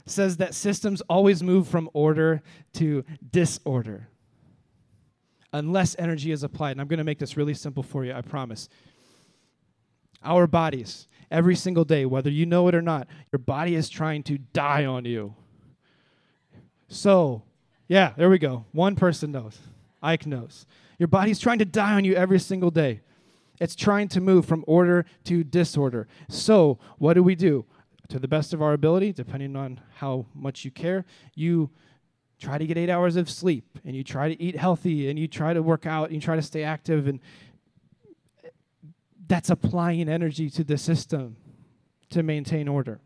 Says 0.05 0.37
that 0.37 0.53
systems 0.53 1.01
always 1.09 1.41
move 1.41 1.67
from 1.67 1.89
order 1.93 2.41
to 2.73 3.03
disorder 3.31 4.09
unless 5.55 5.95
energy 5.97 6.31
is 6.31 6.43
applied. 6.43 6.71
And 6.71 6.81
I'm 6.81 6.87
going 6.87 6.97
to 6.97 7.03
make 7.03 7.19
this 7.19 7.37
really 7.37 7.53
simple 7.53 7.81
for 7.81 8.03
you, 8.03 8.13
I 8.13 8.21
promise. 8.21 8.67
Our 10.23 10.47
bodies, 10.47 11.07
every 11.31 11.55
single 11.55 11.85
day, 11.85 12.05
whether 12.05 12.29
you 12.29 12.45
know 12.45 12.67
it 12.67 12.75
or 12.75 12.81
not, 12.81 13.07
your 13.31 13.39
body 13.39 13.75
is 13.75 13.89
trying 13.89 14.23
to 14.23 14.37
die 14.37 14.85
on 14.85 15.05
you. 15.05 15.35
So, 16.87 17.43
yeah, 17.87 18.13
there 18.17 18.29
we 18.29 18.37
go. 18.37 18.65
One 18.73 18.95
person 18.95 19.31
knows. 19.31 19.57
Ike 20.03 20.25
knows. 20.25 20.65
Your 20.99 21.07
body's 21.07 21.39
trying 21.39 21.59
to 21.59 21.65
die 21.65 21.93
on 21.93 22.05
you 22.05 22.15
every 22.15 22.39
single 22.39 22.71
day. 22.71 23.01
It's 23.59 23.75
trying 23.75 24.09
to 24.09 24.21
move 24.21 24.45
from 24.45 24.65
order 24.67 25.05
to 25.25 25.43
disorder. 25.43 26.07
So, 26.27 26.79
what 26.97 27.13
do 27.13 27.23
we 27.23 27.35
do? 27.35 27.65
To 28.09 28.19
the 28.19 28.27
best 28.27 28.53
of 28.53 28.61
our 28.61 28.73
ability, 28.73 29.13
depending 29.13 29.55
on 29.55 29.79
how 29.95 30.25
much 30.33 30.65
you 30.65 30.71
care, 30.71 31.05
you 31.33 31.69
try 32.39 32.57
to 32.57 32.65
get 32.65 32.77
eight 32.77 32.89
hours 32.89 33.15
of 33.15 33.29
sleep 33.29 33.79
and 33.85 33.95
you 33.95 34.03
try 34.03 34.27
to 34.27 34.41
eat 34.41 34.55
healthy 34.55 35.09
and 35.09 35.17
you 35.17 35.27
try 35.27 35.53
to 35.53 35.61
work 35.61 35.85
out 35.85 36.05
and 36.05 36.15
you 36.15 36.21
try 36.21 36.35
to 36.35 36.41
stay 36.41 36.63
active 36.63 37.07
and 37.07 37.19
that's 39.27 39.49
applying 39.49 40.07
energy 40.07 40.49
to 40.49 40.63
the 40.63 40.77
system 40.77 41.37
to 42.09 42.23
maintain 42.23 42.67
order. 42.67 42.99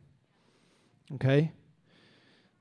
Okay? 1.15 1.51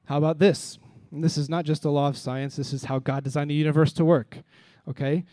How 0.04 0.18
about 0.18 0.38
this? 0.38 0.78
And 1.10 1.24
this 1.24 1.36
is 1.36 1.48
not 1.48 1.64
just 1.64 1.84
a 1.84 1.90
law 1.90 2.08
of 2.08 2.16
science, 2.16 2.56
this 2.56 2.72
is 2.72 2.84
how 2.84 2.98
God 2.98 3.24
designed 3.24 3.50
the 3.50 3.54
universe 3.54 3.92
to 3.94 4.04
work. 4.04 4.38
Okay? 4.88 5.24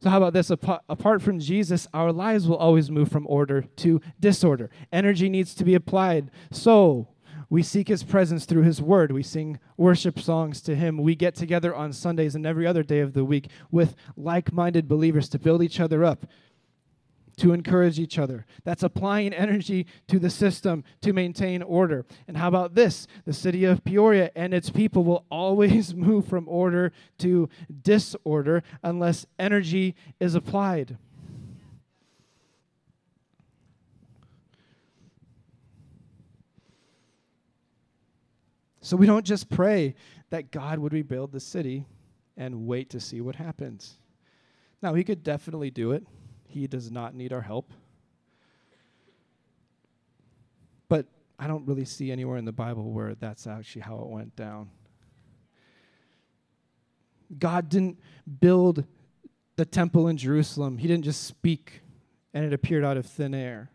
So, 0.00 0.10
how 0.10 0.18
about 0.18 0.34
this? 0.34 0.50
Apart 0.50 1.22
from 1.22 1.40
Jesus, 1.40 1.86
our 1.94 2.12
lives 2.12 2.46
will 2.46 2.56
always 2.56 2.90
move 2.90 3.10
from 3.10 3.26
order 3.26 3.62
to 3.76 4.00
disorder. 4.20 4.68
Energy 4.92 5.30
needs 5.30 5.54
to 5.54 5.64
be 5.64 5.74
applied. 5.74 6.30
So, 6.50 7.08
we 7.54 7.62
seek 7.62 7.86
his 7.86 8.02
presence 8.02 8.46
through 8.46 8.64
his 8.64 8.82
word. 8.82 9.12
We 9.12 9.22
sing 9.22 9.60
worship 9.76 10.18
songs 10.18 10.60
to 10.62 10.74
him. 10.74 10.98
We 10.98 11.14
get 11.14 11.36
together 11.36 11.72
on 11.72 11.92
Sundays 11.92 12.34
and 12.34 12.44
every 12.44 12.66
other 12.66 12.82
day 12.82 12.98
of 12.98 13.12
the 13.12 13.24
week 13.24 13.48
with 13.70 13.94
like 14.16 14.52
minded 14.52 14.88
believers 14.88 15.28
to 15.28 15.38
build 15.38 15.62
each 15.62 15.78
other 15.78 16.04
up, 16.04 16.26
to 17.36 17.52
encourage 17.52 18.00
each 18.00 18.18
other. 18.18 18.44
That's 18.64 18.82
applying 18.82 19.32
energy 19.32 19.86
to 20.08 20.18
the 20.18 20.30
system 20.30 20.82
to 21.02 21.12
maintain 21.12 21.62
order. 21.62 22.04
And 22.26 22.36
how 22.36 22.48
about 22.48 22.74
this? 22.74 23.06
The 23.24 23.32
city 23.32 23.64
of 23.64 23.84
Peoria 23.84 24.32
and 24.34 24.52
its 24.52 24.70
people 24.70 25.04
will 25.04 25.24
always 25.30 25.94
move 25.94 26.26
from 26.26 26.48
order 26.48 26.90
to 27.18 27.48
disorder 27.82 28.64
unless 28.82 29.26
energy 29.38 29.94
is 30.18 30.34
applied. 30.34 30.98
So 38.84 38.98
we 38.98 39.06
don't 39.06 39.24
just 39.24 39.48
pray 39.48 39.94
that 40.28 40.52
God 40.52 40.78
would 40.78 40.92
rebuild 40.92 41.32
the 41.32 41.40
city 41.40 41.86
and 42.36 42.66
wait 42.66 42.90
to 42.90 43.00
see 43.00 43.22
what 43.22 43.34
happens. 43.34 43.94
Now, 44.82 44.92
He 44.92 45.02
could 45.02 45.22
definitely 45.22 45.70
do 45.70 45.92
it. 45.92 46.06
He 46.46 46.66
does 46.66 46.90
not 46.90 47.14
need 47.14 47.32
our 47.32 47.40
help. 47.40 47.72
But 50.86 51.06
I 51.38 51.46
don't 51.46 51.66
really 51.66 51.86
see 51.86 52.12
anywhere 52.12 52.36
in 52.36 52.44
the 52.44 52.52
Bible 52.52 52.92
where 52.92 53.14
that's 53.14 53.46
actually 53.46 53.80
how 53.80 54.00
it 54.00 54.08
went 54.08 54.36
down. 54.36 54.68
God 57.38 57.70
didn't 57.70 57.98
build 58.38 58.84
the 59.56 59.64
temple 59.64 60.08
in 60.08 60.18
Jerusalem, 60.18 60.76
He 60.76 60.88
didn't 60.88 61.06
just 61.06 61.24
speak 61.24 61.80
and 62.34 62.44
it 62.44 62.52
appeared 62.52 62.84
out 62.84 62.98
of 62.98 63.06
thin 63.06 63.32
air. 63.32 63.70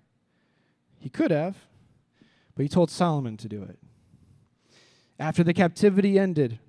He 1.00 1.10
could 1.10 1.32
have, 1.32 1.58
but 2.54 2.62
He 2.62 2.69
told 2.69 2.91
Solomon 2.91 3.38
to 3.38 3.50
do 3.50 3.63
it. 3.63 3.80
After 5.19 5.43
the 5.43 5.53
captivity 5.53 6.17
ended, 6.17 6.60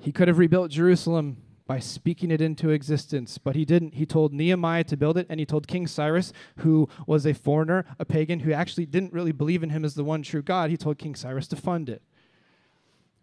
he 0.00 0.10
could 0.10 0.26
have 0.26 0.38
rebuilt 0.38 0.70
Jerusalem 0.70 1.36
by 1.66 1.80
speaking 1.80 2.30
it 2.30 2.40
into 2.40 2.70
existence, 2.70 3.36
but 3.36 3.54
he 3.54 3.66
didn't. 3.66 3.94
He 3.94 4.06
told 4.06 4.32
Nehemiah 4.32 4.84
to 4.84 4.96
build 4.96 5.18
it, 5.18 5.26
and 5.28 5.38
he 5.38 5.44
told 5.44 5.68
King 5.68 5.86
Cyrus, 5.86 6.32
who 6.58 6.88
was 7.06 7.26
a 7.26 7.34
foreigner, 7.34 7.84
a 7.98 8.06
pagan, 8.06 8.40
who 8.40 8.52
actually 8.52 8.86
didn't 8.86 9.12
really 9.12 9.32
believe 9.32 9.62
in 9.62 9.68
him 9.68 9.84
as 9.84 9.94
the 9.94 10.02
one 10.02 10.22
true 10.22 10.40
God, 10.40 10.70
he 10.70 10.78
told 10.78 10.96
King 10.96 11.14
Cyrus 11.14 11.46
to 11.48 11.56
fund 11.56 11.90
it. 11.90 12.00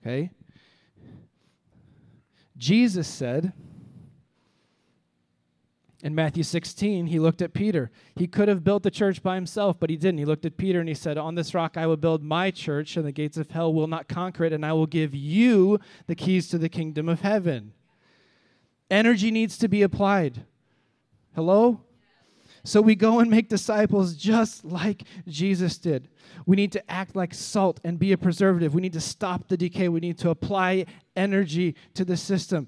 Okay? 0.06 0.30
Jesus 2.56 3.08
said, 3.08 3.52
in 6.06 6.14
Matthew 6.14 6.44
16, 6.44 7.08
he 7.08 7.18
looked 7.18 7.42
at 7.42 7.56
Peter. 7.56 7.90
He 8.16 8.28
could 8.28 8.48
have 8.48 8.64
built 8.64 8.84
the 8.84 8.92
church 8.92 9.24
by 9.24 9.34
himself, 9.34 9.80
but 9.80 9.90
he 9.90 9.98
didn't. 9.98 10.20
He 10.20 10.26
looked 10.26 10.46
at 10.46 10.56
Peter 10.56 10.80
and 10.80 10.88
he 10.88 10.94
said, 10.94 11.18
On 11.18 11.34
this 11.34 11.56
rock 11.56 11.78
I 11.78 11.88
will 11.88 11.98
build 11.98 12.22
my 12.22 12.52
church, 12.52 12.96
and 12.96 13.08
the 13.08 13.12
gates 13.12 13.38
of 13.38 13.50
hell 13.50 13.74
will 13.74 13.88
not 13.88 14.08
conquer 14.08 14.44
it, 14.44 14.54
and 14.54 14.64
I 14.64 14.72
will 14.74 14.86
give 14.86 15.16
you 15.16 15.80
the 16.06 16.14
keys 16.14 16.48
to 16.50 16.60
the 16.60 16.70
kingdom 16.70 17.10
of 17.10 17.22
heaven. 17.22 17.74
Energy 18.92 19.32
needs 19.32 19.58
to 19.58 19.68
be 19.68 19.82
applied. 19.82 20.46
Hello? 21.34 21.82
So 22.64 22.84
we 22.84 22.94
go 22.94 23.20
and 23.20 23.32
make 23.32 23.50
disciples 23.50 24.14
just 24.14 24.64
like 24.64 25.06
Jesus 25.28 25.80
did. 25.80 26.08
We 26.46 26.56
need 26.56 26.72
to 26.74 26.92
act 26.92 27.16
like 27.16 27.34
salt 27.34 27.80
and 27.84 27.98
be 27.98 28.12
a 28.12 28.18
preservative. 28.18 28.76
We 28.76 28.82
need 28.84 28.94
to 28.94 29.02
stop 29.02 29.48
the 29.48 29.58
decay. 29.58 29.90
We 29.90 30.02
need 30.02 30.20
to 30.20 30.30
apply 30.30 30.86
energy 31.16 31.76
to 31.96 32.06
the 32.06 32.16
system. 32.16 32.68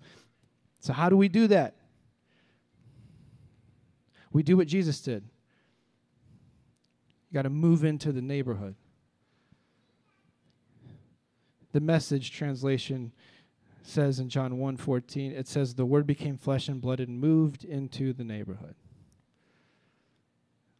So, 0.80 0.91
how 0.91 1.10
do 1.10 1.17
we 1.17 1.28
do 1.28 1.45
that? 1.50 1.76
We 4.31 4.43
do 4.43 4.57
what 4.57 4.67
Jesus 4.67 5.01
did. 5.01 5.23
You 7.29 7.33
got 7.33 7.43
to 7.43 7.49
move 7.49 7.83
into 7.83 8.11
the 8.11 8.21
neighborhood. 8.21 8.75
The 11.73 11.81
message 11.81 12.31
translation 12.31 13.11
says 13.83 14.19
in 14.19 14.29
John 14.29 14.53
1:14 14.53 15.31
it 15.31 15.47
says 15.47 15.73
the 15.73 15.85
word 15.85 16.05
became 16.05 16.37
flesh 16.37 16.67
and 16.67 16.81
blood 16.81 16.99
and 16.99 17.19
moved 17.19 17.63
into 17.63 18.13
the 18.13 18.23
neighborhood. 18.23 18.75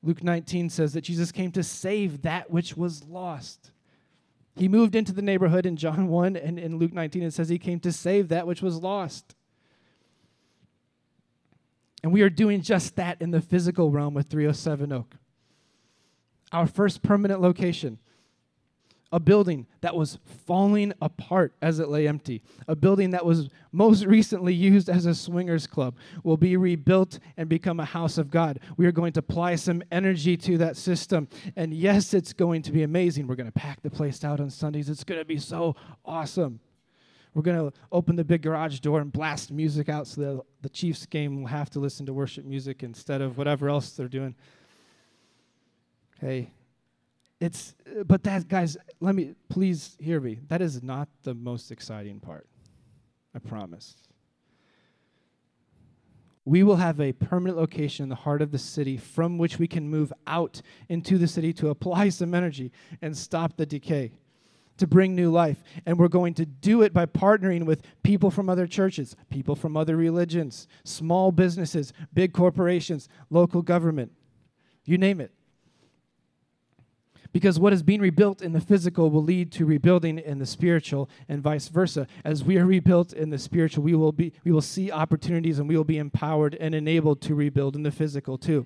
Luke 0.03 0.23
19 0.23 0.69
says 0.69 0.93
that 0.93 1.01
Jesus 1.01 1.31
came 1.31 1.51
to 1.51 1.63
save 1.63 2.21
that 2.21 2.51
which 2.51 2.77
was 2.77 3.03
lost. 3.05 3.71
He 4.55 4.67
moved 4.67 4.95
into 4.95 5.13
the 5.13 5.21
neighborhood 5.21 5.65
in 5.65 5.75
John 5.75 6.07
1 6.07 6.36
and 6.36 6.57
in 6.57 6.77
Luke 6.77 6.93
19 6.93 7.23
it 7.23 7.33
says 7.33 7.49
he 7.49 7.60
came 7.60 7.79
to 7.81 7.91
save 7.91 8.27
that 8.29 8.47
which 8.47 8.62
was 8.62 8.77
lost. 8.77 9.36
And 12.08 12.13
we 12.13 12.22
are 12.22 12.30
doing 12.30 12.62
just 12.62 12.96
that 12.96 13.22
in 13.22 13.32
the 13.32 13.41
physical 13.41 13.91
realm 13.91 14.13
with 14.13 14.30
307 14.30 14.93
Oak. 14.93 15.17
Our 16.54 16.65
first 16.65 17.04
permanent 17.04 17.41
location, 17.41 18.00
a 19.12 19.20
building 19.20 19.67
that 19.82 19.93
was 19.93 20.17
falling 20.46 20.93
apart 21.02 21.54
as 21.62 21.80
it 21.80 21.89
lay 21.89 22.08
empty, 22.08 22.43
a 22.65 22.78
building 22.78 23.10
that 23.10 23.26
was 23.26 23.50
most 23.74 24.06
recently 24.06 24.54
used 24.54 24.88
as 24.88 25.06
a 25.06 25.13
swingers 25.13 25.67
club, 25.67 25.98
will 26.24 26.38
be 26.38 26.56
rebuilt 26.56 27.20
and 27.36 27.50
become 27.50 27.82
a 27.82 27.86
house 27.86 28.17
of 28.17 28.32
God. 28.32 28.62
We 28.78 28.86
are 28.86 28.93
going 28.93 29.12
to 29.12 29.20
apply 29.20 29.56
some 29.56 29.84
energy 29.91 30.38
to 30.38 30.58
that 30.60 30.78
system. 30.78 31.28
And 31.58 31.74
yes, 31.74 32.13
it's 32.13 32.32
going 32.32 32.62
to 32.62 32.72
be 32.72 32.84
amazing. 32.84 33.28
We're 33.28 33.36
going 33.36 33.52
to 33.52 33.60
pack 33.60 33.82
the 33.82 33.91
place 33.91 34.24
out 34.24 34.39
on 34.39 34.50
Sundays. 34.50 34.89
It's 34.89 35.04
going 35.04 35.20
to 35.20 35.26
be 35.26 35.39
so 35.39 35.76
awesome. 36.06 36.62
We're 37.38 37.43
going 37.43 37.71
to 37.71 37.78
open 37.91 38.15
the 38.15 38.23
big 38.23 38.41
garage 38.41 38.80
door 38.80 39.00
and 39.00 39.12
blast 39.12 39.52
music 39.52 39.89
out 39.89 40.08
so 40.08 40.21
that 40.21 40.41
the 40.63 40.69
Chiefs 40.69 41.06
game 41.06 41.39
will 41.39 41.47
have 41.47 41.69
to 41.69 41.80
listen 41.80 42.04
to 42.08 42.13
worship 42.13 42.45
music 42.45 42.82
instead 42.82 43.21
of 43.21 43.38
whatever 43.38 43.69
else 43.69 43.91
they're 43.91 44.08
doing. 44.08 44.34
Hey, 46.19 46.50
it's, 47.39 47.76
but 48.08 48.23
that, 48.23 48.47
guys, 48.47 48.76
let 49.00 49.13
me, 49.13 49.36
please 49.50 49.95
hear 50.00 50.19
me. 50.19 50.39
That 50.47 50.63
is 50.63 50.82
not 50.82 51.10
the 51.21 51.36
most 51.36 51.69
exciting 51.69 52.19
part. 52.19 52.47
I 53.36 53.38
promise. 53.38 53.97
We 56.43 56.63
will 56.63 56.78
have 56.78 57.00
a 57.00 57.13
permanent 57.13 57.56
location 57.56 58.02
in 58.02 58.10
the 58.10 58.15
heart 58.15 58.41
of 58.41 58.52
the 58.52 58.58
city 58.58 58.97
from 58.97 59.38
which 59.38 59.60
we 59.60 59.67
can 59.67 59.88
move 59.88 60.12
out 60.26 60.63
into 60.89 61.19
the 61.19 61.28
city 61.28 61.54
to 61.54 61.69
apply 61.69 62.10
some 62.10 62.34
energy 62.34 62.71
and 63.00 63.15
stop 63.15 63.58
the 63.58 63.67
decay. 63.67 64.13
To 64.78 64.88
bring 64.88 65.16
new 65.16 65.32
life. 65.32 65.63
And 65.86 65.98
we're 66.00 66.08
going 66.08 66.34
to 66.36 66.46
do 66.46 66.82
it 66.82 66.94
by 66.94 67.06
partnering 67.06 67.66
with 67.66 67.84
people 68.04 68.32
from 68.32 68.50
other 68.50 68.68
churches, 68.68 69.16
people 69.30 69.56
from 69.56 69.76
other 69.76 69.96
religions, 69.96 70.68
small 70.84 71.32
businesses, 71.32 71.94
big 72.13 72.34
corporations, 72.34 73.10
local 73.30 73.62
government, 73.62 74.12
you 74.86 74.98
name 74.98 75.20
it. 75.20 75.32
Because 77.34 77.60
what 77.60 77.74
is 77.74 77.84
being 77.84 78.02
rebuilt 78.02 78.42
in 78.42 78.54
the 78.54 78.62
physical 78.62 79.12
will 79.12 79.22
lead 79.22 79.52
to 79.52 79.66
rebuilding 79.66 80.18
in 80.18 80.40
the 80.40 80.46
spiritual 80.46 81.10
and 81.28 81.42
vice 81.42 81.68
versa. 81.68 82.08
As 82.24 82.44
we 82.44 82.58
are 82.58 82.66
rebuilt 82.66 83.13
in 83.13 83.30
the 83.30 83.38
spiritual, 83.38 83.84
we 83.84 83.94
will 83.94 84.12
be 84.13 84.34
we 84.44 84.52
will 84.52 84.62
see 84.62 84.92
opportunities 84.92 85.60
and 85.60 85.68
we 85.68 85.76
will 85.76 85.84
be 85.84 85.98
empowered 85.98 86.56
and 86.56 86.74
enabled 86.74 87.22
to 87.22 87.36
rebuild 87.36 87.76
in 87.76 87.84
the 87.84 87.92
physical 87.92 88.38
too. 88.38 88.66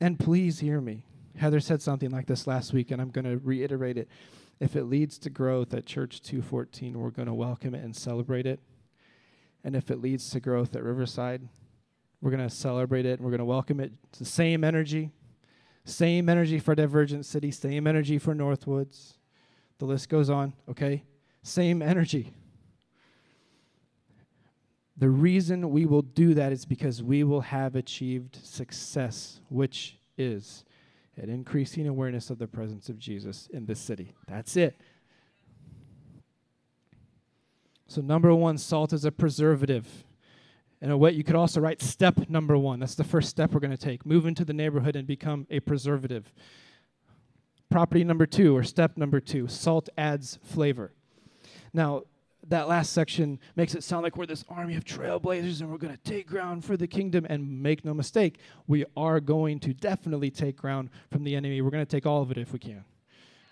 And 0.00 0.18
please 0.18 0.58
hear 0.58 0.80
me. 0.80 1.04
Heather 1.36 1.60
said 1.60 1.82
something 1.82 2.10
like 2.10 2.26
this 2.26 2.46
last 2.46 2.72
week, 2.72 2.90
and 2.90 3.00
I'm 3.00 3.10
going 3.10 3.24
to 3.24 3.38
reiterate 3.38 3.96
it. 3.96 4.08
If 4.60 4.76
it 4.76 4.84
leads 4.84 5.18
to 5.18 5.30
growth 5.30 5.74
at 5.74 5.86
Church 5.86 6.20
214, 6.22 6.98
we're 6.98 7.10
going 7.10 7.26
to 7.26 7.34
welcome 7.34 7.74
it 7.74 7.82
and 7.82 7.96
celebrate 7.96 8.46
it. 8.46 8.60
And 9.64 9.74
if 9.74 9.90
it 9.90 10.00
leads 10.00 10.30
to 10.30 10.40
growth 10.40 10.76
at 10.76 10.82
Riverside, 10.82 11.48
we're 12.20 12.30
going 12.30 12.48
to 12.48 12.54
celebrate 12.54 13.06
it 13.06 13.18
and 13.18 13.20
we're 13.20 13.30
going 13.30 13.38
to 13.38 13.44
welcome 13.44 13.80
it. 13.80 13.92
It's 14.08 14.20
the 14.20 14.24
same 14.24 14.62
energy, 14.62 15.10
same 15.84 16.28
energy 16.28 16.58
for 16.60 16.74
Divergent 16.74 17.26
City, 17.26 17.50
same 17.50 17.86
energy 17.86 18.18
for 18.18 18.34
Northwoods. 18.34 19.14
The 19.78 19.84
list 19.84 20.08
goes 20.08 20.30
on, 20.30 20.52
okay? 20.68 21.02
Same 21.42 21.82
energy. 21.82 22.32
The 24.96 25.08
reason 25.08 25.70
we 25.70 25.86
will 25.86 26.02
do 26.02 26.34
that 26.34 26.52
is 26.52 26.64
because 26.64 27.02
we 27.02 27.24
will 27.24 27.40
have 27.40 27.74
achieved 27.74 28.38
success, 28.44 29.40
which 29.48 29.98
is 30.16 30.64
an 31.16 31.28
increasing 31.28 31.86
awareness 31.86 32.30
of 32.30 32.38
the 32.38 32.46
presence 32.46 32.88
of 32.88 32.98
Jesus 32.98 33.48
in 33.52 33.66
this 33.66 33.80
city. 33.80 34.14
That's 34.26 34.56
it. 34.56 34.80
So, 37.86 38.00
number 38.00 38.34
one, 38.34 38.56
salt 38.56 38.92
is 38.92 39.04
a 39.04 39.12
preservative. 39.12 40.04
In 40.80 40.90
a 40.90 40.96
way, 40.96 41.12
you 41.12 41.22
could 41.22 41.36
also 41.36 41.60
write 41.60 41.82
step 41.82 42.28
number 42.28 42.56
one. 42.56 42.80
That's 42.80 42.94
the 42.94 43.04
first 43.04 43.28
step 43.28 43.52
we're 43.52 43.60
going 43.60 43.70
to 43.70 43.76
take. 43.76 44.06
Move 44.06 44.26
into 44.26 44.44
the 44.44 44.54
neighborhood 44.54 44.96
and 44.96 45.06
become 45.06 45.46
a 45.50 45.60
preservative. 45.60 46.32
Property 47.70 48.02
number 48.02 48.26
two, 48.26 48.56
or 48.56 48.62
step 48.62 48.96
number 48.96 49.20
two, 49.20 49.46
salt 49.46 49.88
adds 49.96 50.38
flavor. 50.42 50.92
Now, 51.72 52.02
that 52.48 52.68
last 52.68 52.92
section 52.92 53.38
makes 53.54 53.74
it 53.74 53.84
sound 53.84 54.02
like 54.02 54.16
we're 54.16 54.26
this 54.26 54.44
army 54.48 54.74
of 54.74 54.84
trailblazers 54.84 55.60
and 55.60 55.70
we're 55.70 55.78
going 55.78 55.96
to 55.96 56.10
take 56.10 56.26
ground 56.26 56.64
for 56.64 56.76
the 56.76 56.86
kingdom. 56.86 57.26
And 57.28 57.62
make 57.62 57.84
no 57.84 57.94
mistake, 57.94 58.38
we 58.66 58.84
are 58.96 59.20
going 59.20 59.60
to 59.60 59.72
definitely 59.72 60.30
take 60.30 60.56
ground 60.56 60.90
from 61.10 61.24
the 61.24 61.36
enemy. 61.36 61.60
We're 61.60 61.70
going 61.70 61.86
to 61.86 61.90
take 61.90 62.06
all 62.06 62.22
of 62.22 62.30
it 62.30 62.38
if 62.38 62.52
we 62.52 62.58
can. 62.58 62.84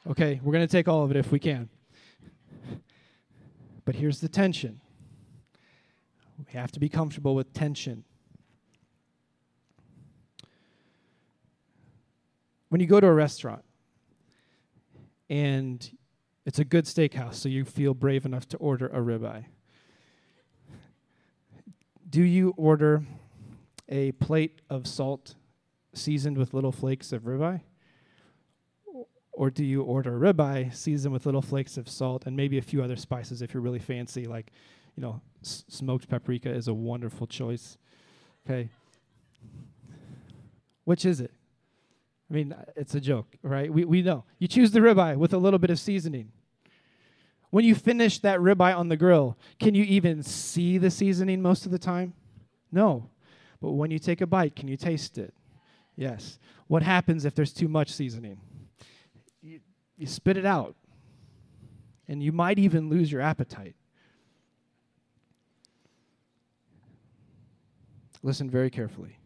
Okay, 0.08 0.40
we're 0.42 0.52
going 0.52 0.66
to 0.66 0.70
take 0.70 0.88
all 0.88 1.04
of 1.04 1.10
it 1.10 1.16
if 1.16 1.30
we 1.30 1.38
can. 1.38 1.68
But 3.84 3.94
here's 3.94 4.20
the 4.20 4.28
tension 4.28 4.80
we 6.38 6.58
have 6.58 6.72
to 6.72 6.80
be 6.80 6.88
comfortable 6.88 7.34
with 7.34 7.52
tension. 7.52 8.04
When 12.70 12.80
you 12.80 12.86
go 12.86 12.98
to 12.98 13.06
a 13.06 13.12
restaurant 13.12 13.64
and 15.28 15.90
it's 16.50 16.58
a 16.58 16.64
good 16.64 16.84
steakhouse, 16.84 17.34
so 17.34 17.48
you 17.48 17.64
feel 17.64 17.94
brave 17.94 18.26
enough 18.26 18.48
to 18.48 18.56
order 18.56 18.88
a 18.88 18.98
ribeye. 18.98 19.44
Do 22.10 22.22
you 22.22 22.54
order 22.56 23.04
a 23.88 24.10
plate 24.10 24.60
of 24.68 24.88
salt 24.88 25.36
seasoned 25.94 26.36
with 26.36 26.52
little 26.52 26.72
flakes 26.72 27.12
of 27.12 27.22
ribeye? 27.22 27.60
Or 29.30 29.48
do 29.48 29.64
you 29.64 29.82
order 29.82 30.18
ribeye 30.18 30.74
seasoned 30.74 31.12
with 31.12 31.24
little 31.24 31.40
flakes 31.40 31.76
of 31.76 31.88
salt 31.88 32.26
and 32.26 32.36
maybe 32.36 32.58
a 32.58 32.62
few 32.62 32.82
other 32.82 32.96
spices 32.96 33.42
if 33.42 33.54
you're 33.54 33.62
really 33.62 33.78
fancy? 33.78 34.26
Like, 34.26 34.50
you 34.96 35.02
know, 35.02 35.20
s- 35.44 35.64
smoked 35.68 36.08
paprika 36.08 36.50
is 36.50 36.66
a 36.66 36.74
wonderful 36.74 37.28
choice. 37.28 37.78
Okay. 38.44 38.70
Which 40.82 41.04
is 41.04 41.20
it? 41.20 41.30
I 42.28 42.34
mean, 42.34 42.56
it's 42.74 42.96
a 42.96 43.00
joke, 43.00 43.36
right? 43.44 43.72
We, 43.72 43.84
we 43.84 44.02
know. 44.02 44.24
You 44.40 44.48
choose 44.48 44.72
the 44.72 44.80
ribeye 44.80 45.16
with 45.16 45.32
a 45.32 45.38
little 45.38 45.60
bit 45.60 45.70
of 45.70 45.78
seasoning. 45.78 46.32
When 47.50 47.64
you 47.64 47.74
finish 47.74 48.18
that 48.20 48.38
ribeye 48.38 48.76
on 48.76 48.88
the 48.88 48.96
grill, 48.96 49.36
can 49.58 49.74
you 49.74 49.84
even 49.84 50.22
see 50.22 50.78
the 50.78 50.90
seasoning 50.90 51.42
most 51.42 51.66
of 51.66 51.72
the 51.72 51.78
time? 51.78 52.14
No. 52.70 53.10
But 53.60 53.72
when 53.72 53.90
you 53.90 53.98
take 53.98 54.20
a 54.20 54.26
bite, 54.26 54.54
can 54.54 54.68
you 54.68 54.76
taste 54.76 55.18
it? 55.18 55.34
Yes. 55.96 56.38
What 56.68 56.82
happens 56.82 57.24
if 57.24 57.34
there's 57.34 57.52
too 57.52 57.68
much 57.68 57.90
seasoning? 57.90 58.40
You, 59.42 59.60
you 59.96 60.06
spit 60.06 60.36
it 60.36 60.46
out. 60.46 60.76
And 62.08 62.22
you 62.22 62.32
might 62.32 62.58
even 62.58 62.88
lose 62.88 63.10
your 63.10 63.20
appetite. 63.20 63.74
Listen 68.22 68.50
very 68.50 68.70
carefully 68.70 69.20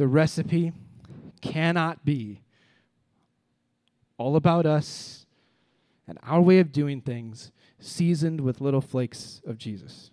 the 0.00 0.08
recipe 0.08 0.72
cannot 1.42 2.06
be 2.06 2.40
all 4.16 4.34
about 4.34 4.64
us 4.64 5.26
and 6.10 6.18
our 6.24 6.40
way 6.40 6.58
of 6.58 6.72
doing 6.72 7.00
things, 7.00 7.52
seasoned 7.78 8.40
with 8.40 8.60
little 8.60 8.80
flakes 8.80 9.40
of 9.46 9.56
Jesus. 9.56 10.10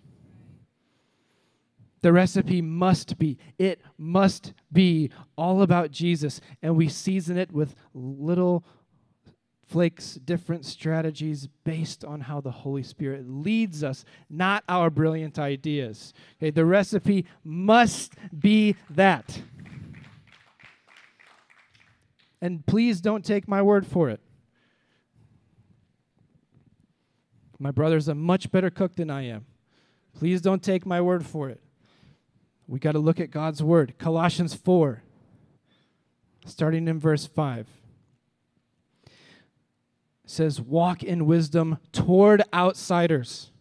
The 2.02 2.14
recipe 2.14 2.62
must 2.62 3.18
be, 3.18 3.40
it 3.58 3.82
must 3.98 4.54
be 4.72 5.10
all 5.36 5.64
about 5.64 5.90
Jesus, 5.90 6.40
and 6.62 6.78
we 6.78 6.88
season 6.88 7.36
it 7.36 7.52
with 7.52 7.74
little 7.96 8.64
flakes, 9.66 10.14
different 10.14 10.66
strategies 10.66 11.48
based 11.64 12.06
on 12.06 12.22
how 12.22 12.42
the 12.42 12.52
Holy 12.52 12.84
Spirit 12.84 13.28
leads 13.28 13.84
us, 13.84 14.06
not 14.30 14.64
our 14.70 14.92
brilliant 14.92 15.40
ideas. 15.40 16.14
Okay, 16.38 16.52
the 16.52 16.64
recipe 16.64 17.26
must 17.44 18.14
be 18.38 18.76
that. 18.92 19.42
And 22.40 22.64
please 22.68 23.02
don't 23.02 23.26
take 23.26 23.48
my 23.48 23.64
word 23.64 23.88
for 23.88 24.12
it. 24.12 24.22
My 27.60 27.72
brother's 27.72 28.08
a 28.08 28.16
much 28.16 28.52
better 28.52 28.70
cook 28.70 28.96
than 28.96 29.10
I 29.10 29.24
am. 29.24 29.46
Please 30.14 30.42
don't 30.42 30.64
take 30.64 30.86
my 30.86 31.02
word 31.02 31.26
for 31.26 31.50
it. 31.50 31.62
We 32.68 32.80
got 32.80 32.94
to 32.94 33.00
look 33.00 33.20
at 33.20 33.32
God's 33.32 33.64
word. 33.64 33.96
Colossians 33.98 34.54
4, 34.54 35.02
starting 36.46 36.88
in 36.88 37.00
verse 37.00 37.26
5 37.26 37.68
says, 40.26 40.60
Walk 40.60 41.04
in 41.04 41.26
wisdom 41.26 41.80
toward 41.92 42.44
outsiders. 42.54 43.52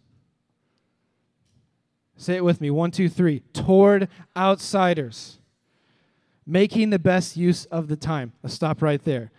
Say 2.17 2.37
it 2.37 2.45
with 2.45 2.61
me. 2.61 2.71
One, 2.71 2.91
two, 2.91 3.09
three. 3.09 3.41
Toward 3.53 4.09
outsiders 4.37 5.39
making 6.47 6.91
the 6.91 6.99
best 6.99 7.37
use 7.37 7.65
of 7.67 7.89
the 7.89 7.97
time. 7.97 8.33
Let's 8.43 8.55
stop 8.55 8.81
right 8.81 9.03
there. 9.03 9.31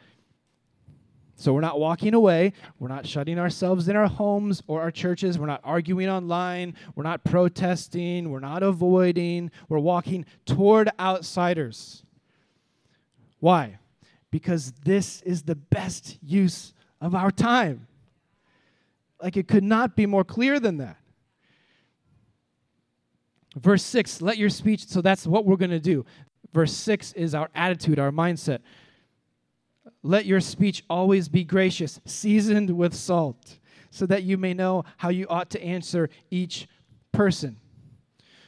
So 1.39 1.53
we're 1.53 1.61
not 1.61 1.79
walking 1.79 2.15
away. 2.15 2.53
We're 2.79 2.87
not 2.87 3.05
shutting 3.05 3.37
ourselves 3.37 3.87
in 3.87 3.95
our 3.95 4.07
homes 4.07 4.63
or 4.65 4.81
our 4.81 4.89
churches. 4.89 5.37
We're 5.37 5.45
not 5.45 5.61
arguing 5.63 6.09
online. 6.09 6.73
We're 6.95 7.03
not 7.03 7.23
protesting. 7.23 8.31
We're 8.31 8.39
not 8.39 8.63
avoiding. 8.63 9.51
We're 9.69 9.77
walking 9.77 10.25
toward 10.47 10.89
outsiders. 10.99 12.03
Why? 13.39 13.77
Because 14.31 14.73
this 14.83 15.21
is 15.21 15.43
the 15.43 15.53
best 15.53 16.17
use 16.23 16.73
of 16.99 17.13
our 17.13 17.29
time. 17.29 17.85
Like 19.21 19.37
it 19.37 19.47
could 19.47 19.63
not 19.63 19.95
be 19.95 20.07
more 20.07 20.23
clear 20.23 20.59
than 20.59 20.77
that. 20.77 20.97
Verse 23.55 23.83
6, 23.83 24.23
let 24.23 24.37
your 24.37 24.49
speech, 24.49 24.87
so 24.87 25.01
that's 25.01 25.27
what 25.27 25.45
we're 25.45 25.55
going 25.55 25.69
to 25.69 25.79
do. 25.79 26.03
Verse 26.51 26.73
6 26.73 27.13
is 27.13 27.35
our 27.35 27.49
attitude, 27.53 27.99
our 27.99 28.11
mindset. 28.11 28.59
Let 30.03 30.25
your 30.25 30.39
speech 30.39 30.83
always 30.89 31.27
be 31.27 31.43
gracious, 31.43 31.99
seasoned 32.05 32.71
with 32.71 32.93
salt, 32.93 33.59
so 33.89 34.05
that 34.05 34.23
you 34.23 34.37
may 34.37 34.53
know 34.53 34.83
how 34.97 35.09
you 35.09 35.27
ought 35.29 35.49
to 35.51 35.63
answer 35.63 36.09
each 36.29 36.67
person. 37.11 37.57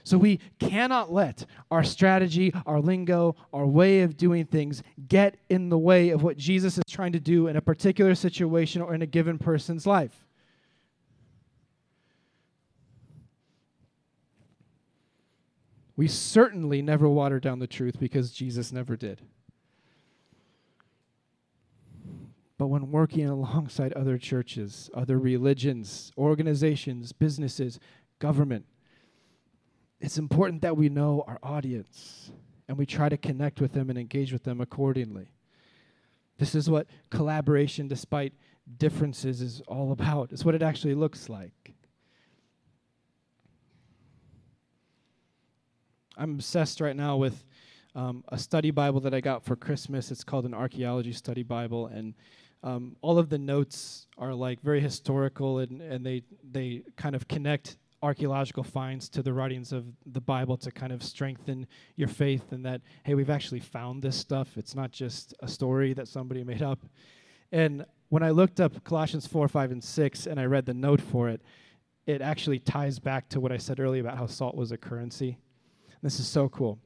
So 0.04 0.17
we 0.17 0.39
cannot 0.60 1.12
let 1.12 1.45
our 1.69 1.84
strategy, 1.84 2.54
our 2.65 2.80
lingo, 2.80 3.36
our 3.54 3.67
way 3.67 4.02
of 4.02 4.17
doing 4.17 4.45
things 4.45 4.82
get 5.08 5.38
in 5.49 5.69
the 5.69 5.78
way 5.78 6.10
of 6.10 6.23
what 6.23 6.38
Jesus 6.38 6.78
is 6.78 6.84
trying 6.89 7.12
to 7.12 7.19
do 7.19 7.47
in 7.47 7.56
a 7.56 7.62
particular 7.62 8.15
situation 8.15 8.82
or 8.82 8.95
in 8.95 9.02
a 9.02 9.06
given 9.06 9.38
person's 9.38 9.86
life. 9.86 10.25
We 15.95 16.08
certainly 16.08 16.82
never 16.82 17.10
water 17.10 17.39
down 17.39 17.60
the 17.60 17.67
truth 17.67 17.99
because 17.99 18.32
Jesus 18.32 18.71
never 18.71 18.95
did. 18.95 19.21
But 22.60 22.67
when 22.67 22.91
working 22.91 23.26
alongside 23.26 23.93
other 23.93 24.17
churches, 24.17 24.89
other 24.93 25.17
religions, 25.17 26.12
organizations, 26.17 27.13
businesses, 27.13 27.80
government, 28.19 28.65
it's 30.02 30.17
important 30.17 30.62
that 30.63 30.76
we 30.76 30.89
know 30.89 31.24
our 31.26 31.39
audience 31.41 32.32
and 32.67 32.78
we 32.78 32.86
try 32.86 33.08
to 33.08 33.15
connect 33.15 33.62
with 33.62 33.72
them 33.72 33.89
and 33.89 33.98
engage 33.98 34.34
with 34.34 34.43
them 34.43 34.60
accordingly. 34.60 35.32
This 36.38 36.54
is 36.54 36.69
what 36.69 36.88
collaboration, 37.10 37.88
despite 37.88 38.34
differences, 38.78 39.41
is 39.41 39.62
all 39.65 39.93
about. 39.93 40.34
It's 40.34 40.43
what 40.43 40.54
it 40.54 40.62
actually 40.62 40.95
looks 40.95 41.30
like. 41.30 41.74
I'm 46.17 46.32
obsessed 46.32 46.82
right 46.82 46.95
now 46.95 47.15
with 47.15 47.45
um, 47.95 48.26
a 48.28 48.38
study 48.38 48.72
Bible 48.72 49.00
that 49.00 49.13
I 49.13 49.22
got 49.22 49.45
for 49.45 49.56
Christmas. 49.56 50.12
It's 50.12 50.26
called 50.26 50.45
an 50.45 50.54
archaeology 50.54 51.13
study 51.13 51.43
Bible, 51.43 51.88
and 51.88 52.13
um, 52.63 52.95
all 53.02 53.17
of 53.17 53.30
the 53.30 53.38
notes 53.38 54.08
are 54.17 54.34
like 54.34 54.62
very 54.62 54.82
historical, 54.82 55.60
and, 55.60 55.82
and 55.82 56.06
they 56.06 56.24
they 56.52 56.84
kind 56.98 57.15
of 57.15 57.28
connect 57.28 57.78
archaeological 58.02 58.63
finds 58.63 59.10
to 59.10 59.22
the 59.22 59.34
writings 59.34 59.74
of 59.74 59.86
the 60.06 60.22
Bible 60.22 60.56
to 60.58 60.72
kind 60.72 60.93
of 60.93 61.04
strengthen 61.04 61.67
your 61.95 62.08
faith 62.08 62.52
and 62.52 62.65
that 62.65 62.82
hey, 63.04 63.13
we've 63.13 63.30
actually 63.30 63.60
found 63.60 64.02
this 64.02 64.15
stuff. 64.15 64.58
It's 64.58 64.76
not 64.76 64.91
just 64.91 65.34
a 65.41 65.48
story 65.48 65.93
that 65.93 66.08
somebody 66.08 66.43
made 66.43 66.62
up. 66.62 66.80
And 67.52 67.86
when 68.10 68.24
I 68.24 68.30
looked 68.30 68.60
up 68.60 68.84
Colossians 68.84 69.28
4, 69.28 69.48
5, 69.48 69.72
and 69.72 69.84
6 69.84 70.28
and 70.28 70.39
I 70.39 70.45
read 70.45 70.65
the 70.65 70.74
note 70.74 71.02
for 71.02 71.30
it, 71.30 71.41
it 72.06 72.22
actually 72.22 72.60
ties 72.60 73.00
back 73.00 73.30
to 73.30 73.39
what 73.39 73.52
I 73.52 73.58
said 73.58 73.80
earlier 73.80 74.02
about 74.02 74.17
how 74.17 74.28
salt 74.28 74.56
was 74.56 74.72
a 74.72 74.78
currency. 74.78 75.38
This 76.02 76.19
is 76.19 76.28
so 76.28 76.50
cool. 76.50 76.80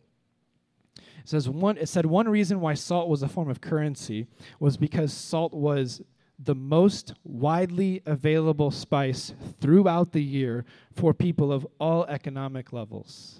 It 1.24 1.30
says 1.30 1.48
one 1.48 1.78
it 1.78 1.88
said 1.88 2.06
one 2.06 2.28
reason 2.28 2.60
why 2.60 2.74
salt 2.74 3.08
was 3.08 3.24
a 3.24 3.30
form 3.30 3.50
of 3.50 3.62
currency 3.62 4.28
was 4.60 4.76
because 4.76 5.14
salt 5.14 5.54
was 5.54 6.02
the 6.38 6.56
most 6.56 7.14
widely 7.24 8.02
available 8.06 8.72
spice 8.72 9.34
throughout 9.62 10.12
the 10.12 10.24
year 10.24 10.66
for 10.92 11.14
people 11.14 11.52
of 11.52 11.66
all 11.80 12.06
economic 12.06 12.74
levels. 12.74 13.40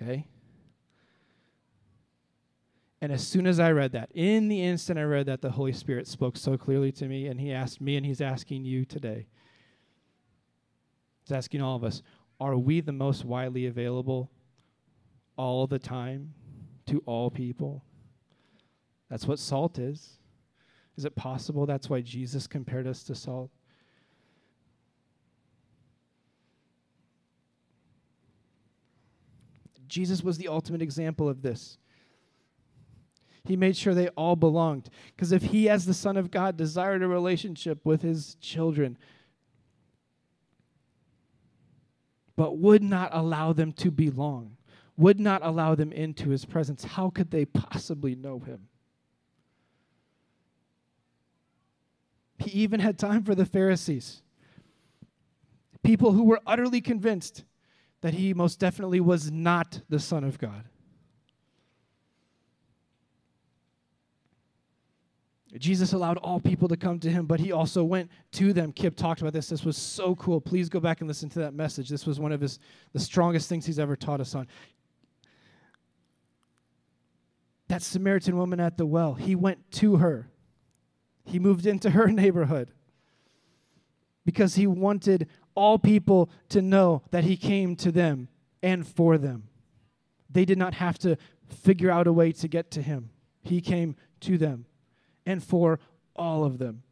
Okay? 0.00 0.26
And 3.00 3.12
as 3.12 3.24
soon 3.24 3.46
as 3.46 3.60
I 3.60 3.70
read 3.70 3.92
that, 3.92 4.10
in 4.12 4.48
the 4.48 4.64
instant 4.64 4.98
I 4.98 5.04
read 5.04 5.26
that, 5.26 5.40
the 5.40 5.52
Holy 5.52 5.72
Spirit 5.72 6.08
spoke 6.08 6.36
so 6.36 6.56
clearly 6.56 6.90
to 6.92 7.06
me, 7.06 7.28
and 7.28 7.40
He 7.40 7.52
asked 7.52 7.80
me, 7.80 7.96
and 7.96 8.04
He's 8.04 8.20
asking 8.20 8.64
you 8.64 8.84
today. 8.84 9.28
He's 11.22 11.30
asking 11.30 11.62
all 11.62 11.76
of 11.76 11.84
us 11.84 12.02
Are 12.40 12.56
we 12.56 12.80
the 12.80 12.92
most 12.92 13.24
widely 13.24 13.66
available 13.66 14.32
all 15.36 15.68
the 15.68 15.78
time 15.78 16.34
to 16.88 17.02
all 17.06 17.30
people? 17.30 17.84
That's 19.08 19.26
what 19.26 19.38
salt 19.38 19.78
is. 19.78 20.18
Is 20.96 21.04
it 21.04 21.14
possible 21.14 21.64
that's 21.64 21.88
why 21.88 22.00
Jesus 22.00 22.46
compared 22.46 22.86
us 22.86 23.02
to 23.04 23.14
salt? 23.14 23.50
Jesus 29.88 30.22
was 30.22 30.36
the 30.36 30.48
ultimate 30.48 30.82
example 30.82 31.28
of 31.28 31.40
this. 31.40 31.78
He 33.44 33.56
made 33.56 33.76
sure 33.76 33.94
they 33.94 34.08
all 34.08 34.36
belonged. 34.36 34.90
Because 35.16 35.32
if 35.32 35.42
he, 35.42 35.70
as 35.70 35.86
the 35.86 35.94
Son 35.94 36.18
of 36.18 36.30
God, 36.30 36.58
desired 36.58 37.02
a 37.02 37.08
relationship 37.08 37.86
with 37.86 38.02
his 38.02 38.34
children, 38.42 38.98
but 42.36 42.58
would 42.58 42.82
not 42.82 43.08
allow 43.12 43.54
them 43.54 43.72
to 43.72 43.90
belong, 43.90 44.57
would 44.98 45.20
not 45.20 45.40
allow 45.44 45.74
them 45.76 45.92
into 45.92 46.30
his 46.30 46.44
presence, 46.44 46.84
how 46.84 47.08
could 47.08 47.30
they 47.30 47.44
possibly 47.44 48.16
know 48.16 48.40
him? 48.40 48.66
He 52.38 52.50
even 52.50 52.80
had 52.80 52.98
time 52.98 53.22
for 53.22 53.34
the 53.34 53.46
Pharisees, 53.46 54.22
people 55.82 56.12
who 56.12 56.24
were 56.24 56.40
utterly 56.46 56.80
convinced 56.80 57.44
that 58.00 58.14
he 58.14 58.34
most 58.34 58.58
definitely 58.58 59.00
was 59.00 59.30
not 59.30 59.80
the 59.88 59.98
Son 59.98 60.24
of 60.24 60.38
God. 60.38 60.64
Jesus 65.56 65.92
allowed 65.92 66.18
all 66.18 66.40
people 66.40 66.68
to 66.68 66.76
come 66.76 66.98
to 67.00 67.10
him, 67.10 67.26
but 67.26 67.40
he 67.40 67.52
also 67.52 67.82
went 67.82 68.10
to 68.32 68.52
them. 68.52 68.70
Kip 68.70 68.96
talked 68.96 69.22
about 69.22 69.32
this. 69.32 69.48
This 69.48 69.64
was 69.64 69.76
so 69.76 70.14
cool. 70.16 70.40
Please 70.40 70.68
go 70.68 70.78
back 70.78 71.00
and 71.00 71.08
listen 71.08 71.28
to 71.30 71.38
that 71.38 71.54
message. 71.54 71.88
This 71.88 72.04
was 72.04 72.20
one 72.20 72.32
of 72.32 72.40
his 72.40 72.58
the 72.92 73.00
strongest 73.00 73.48
things 73.48 73.64
he's 73.64 73.78
ever 73.78 73.96
taught 73.96 74.20
us 74.20 74.34
on. 74.34 74.46
That 77.68 77.82
Samaritan 77.82 78.36
woman 78.36 78.60
at 78.60 78.78
the 78.78 78.86
well, 78.86 79.14
he 79.14 79.34
went 79.34 79.70
to 79.72 79.96
her. 79.96 80.28
He 81.24 81.38
moved 81.38 81.66
into 81.66 81.90
her 81.90 82.06
neighborhood 82.12 82.70
because 84.24 84.56
he 84.56 84.66
wanted 84.66 85.28
all 85.54 85.78
people 85.78 86.30
to 86.50 86.62
know 86.62 87.02
that 87.10 87.24
he 87.24 87.36
came 87.36 87.76
to 87.76 87.92
them 87.92 88.28
and 88.62 88.86
for 88.86 89.18
them. 89.18 89.44
They 90.30 90.44
did 90.44 90.58
not 90.58 90.74
have 90.74 90.98
to 91.00 91.16
figure 91.46 91.90
out 91.90 92.06
a 92.06 92.12
way 92.12 92.32
to 92.32 92.48
get 92.48 92.70
to 92.72 92.82
him, 92.82 93.10
he 93.42 93.60
came 93.60 93.96
to 94.20 94.36
them 94.36 94.66
and 95.24 95.42
for 95.42 95.78
all 96.16 96.44
of 96.44 96.58
them. 96.58 96.82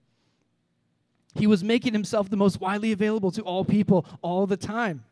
He 1.34 1.46
was 1.46 1.62
making 1.62 1.92
himself 1.92 2.30
the 2.30 2.36
most 2.36 2.60
widely 2.60 2.92
available 2.92 3.30
to 3.32 3.42
all 3.42 3.64
people 3.64 4.06
all 4.22 4.46
the 4.46 4.56
time. 4.56 5.04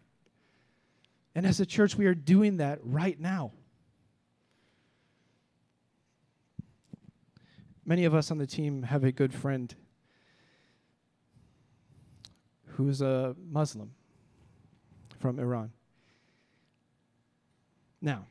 And 1.35 1.46
as 1.46 1.61
a 1.61 1.66
church, 1.66 1.96
we 1.96 2.07
are 2.07 2.14
doing 2.14 2.59
that 2.59 2.79
right 2.83 3.18
now. 3.18 3.53
Many 7.87 8.05
of 8.05 8.14
us 8.14 8.31
on 8.31 8.38
the 8.38 8.47
team 8.47 8.85
have 8.85 9.05
a 9.05 9.12
good 9.12 9.35
friend 9.35 9.75
who's 12.66 13.01
a 13.01 13.37
Muslim 13.51 13.92
from 15.18 15.38
Iran. 15.38 15.70
Now, 18.01 18.27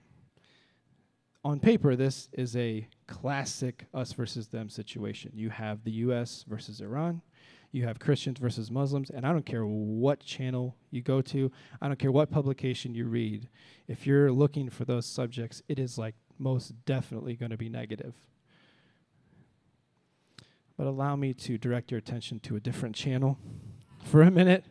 on 1.46 1.60
paper, 1.60 1.96
this 1.96 2.30
is 2.32 2.56
a 2.56 2.88
classic 3.08 3.86
us 3.94 4.14
versus 4.14 4.48
them 4.48 4.70
situation. 4.70 5.32
You 5.36 5.50
have 5.50 5.84
the 5.84 5.92
US 5.92 6.46
versus 6.48 6.82
Iran, 6.82 7.22
you 7.72 7.86
have 7.86 8.00
Christians 8.00 8.40
versus 8.40 8.72
Muslims, 8.72 9.10
and 9.10 9.26
I 9.26 9.32
don't 9.32 9.46
care 9.46 9.66
what 9.66 10.20
channel 10.20 10.76
you 10.90 11.02
go 11.02 11.22
to, 11.22 11.52
I 11.82 11.88
don't 11.88 12.00
care 12.00 12.12
what 12.12 12.32
publication 12.32 12.96
you 12.96 13.06
read. 13.06 13.50
If 13.88 14.08
you're 14.08 14.32
looking 14.32 14.70
for 14.70 14.86
those 14.86 15.06
subjects, 15.06 15.62
it 15.68 15.80
is 15.80 15.98
like 15.98 16.16
most 16.40 16.74
definitely 16.86 17.36
going 17.36 17.52
to 17.52 17.58
be 17.58 17.70
negative. 17.70 18.14
But 20.84 20.90
allow 20.90 21.16
me 21.16 21.34
to 21.36 21.58
direct 21.58 21.92
your 21.92 21.98
attention 21.98 22.42
to 22.42 22.58
a 22.58 22.60
different 22.60 22.94
channel 22.94 23.38
for 24.04 24.22
a 24.22 24.30
minute, 24.30 24.66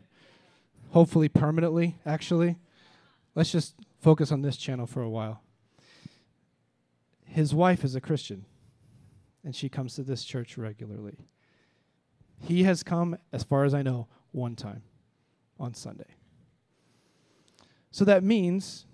hopefully 0.91 1.31
permanently, 1.31 1.97
actually. 2.05 2.59
Let's 3.35 3.51
just 3.51 3.77
focus 3.99 4.31
on 4.31 4.43
this 4.43 4.59
channel 4.59 4.87
for 4.87 5.01
a 5.01 5.09
while. 5.09 5.41
His 7.25 7.55
wife 7.55 7.83
is 7.83 7.95
a 7.95 8.01
Christian, 8.03 8.45
and 9.43 9.57
she 9.57 9.71
comes 9.71 9.95
to 9.95 10.03
this 10.03 10.23
church 10.23 10.59
regularly. 10.59 11.17
He 12.43 12.65
has 12.65 12.83
come, 12.83 13.17
as 13.33 13.43
far 13.43 13.65
as 13.65 13.73
I 13.73 13.81
know, 13.81 14.07
one 14.33 14.55
time 14.55 14.83
on 15.59 15.73
Sunday. 15.73 16.15
So 17.91 18.05
that 18.05 18.23
means, 18.23 18.85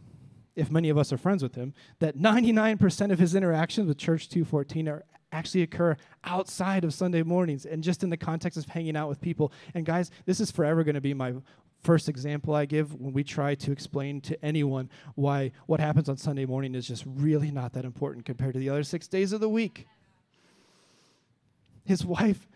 if 0.58 0.70
many 0.70 0.88
of 0.88 0.98
us 0.98 1.12
are 1.12 1.16
friends 1.16 1.42
with 1.42 1.54
him, 1.54 1.72
that 2.00 2.18
99% 2.18 3.12
of 3.12 3.18
his 3.18 3.34
interactions 3.34 3.86
with 3.86 3.96
Church 3.96 4.28
214 4.28 4.88
are 4.88 5.04
actually 5.30 5.62
occur 5.62 5.96
outside 6.24 6.84
of 6.84 6.92
Sunday 6.92 7.22
mornings 7.22 7.64
and 7.64 7.82
just 7.82 8.02
in 8.02 8.10
the 8.10 8.16
context 8.16 8.58
of 8.58 8.66
hanging 8.66 8.96
out 8.96 9.08
with 9.08 9.20
people. 9.20 9.52
And 9.74 9.86
guys, 9.86 10.10
this 10.26 10.40
is 10.40 10.50
forever 10.50 10.82
going 10.82 10.96
to 10.96 11.00
be 11.00 11.14
my 11.14 11.34
first 11.80 12.08
example 12.08 12.54
I 12.54 12.64
give 12.64 12.92
when 12.94 13.12
we 13.12 13.22
try 13.22 13.54
to 13.54 13.70
explain 13.70 14.20
to 14.22 14.44
anyone 14.44 14.90
why 15.14 15.52
what 15.66 15.78
happens 15.78 16.08
on 16.08 16.16
Sunday 16.16 16.44
morning 16.44 16.74
is 16.74 16.88
just 16.88 17.04
really 17.06 17.52
not 17.52 17.72
that 17.74 17.84
important 17.84 18.24
compared 18.24 18.54
to 18.54 18.58
the 18.58 18.68
other 18.68 18.82
6 18.82 19.06
days 19.08 19.32
of 19.32 19.40
the 19.40 19.48
week. 19.48 19.86
His 21.84 22.04
wife 22.04 22.48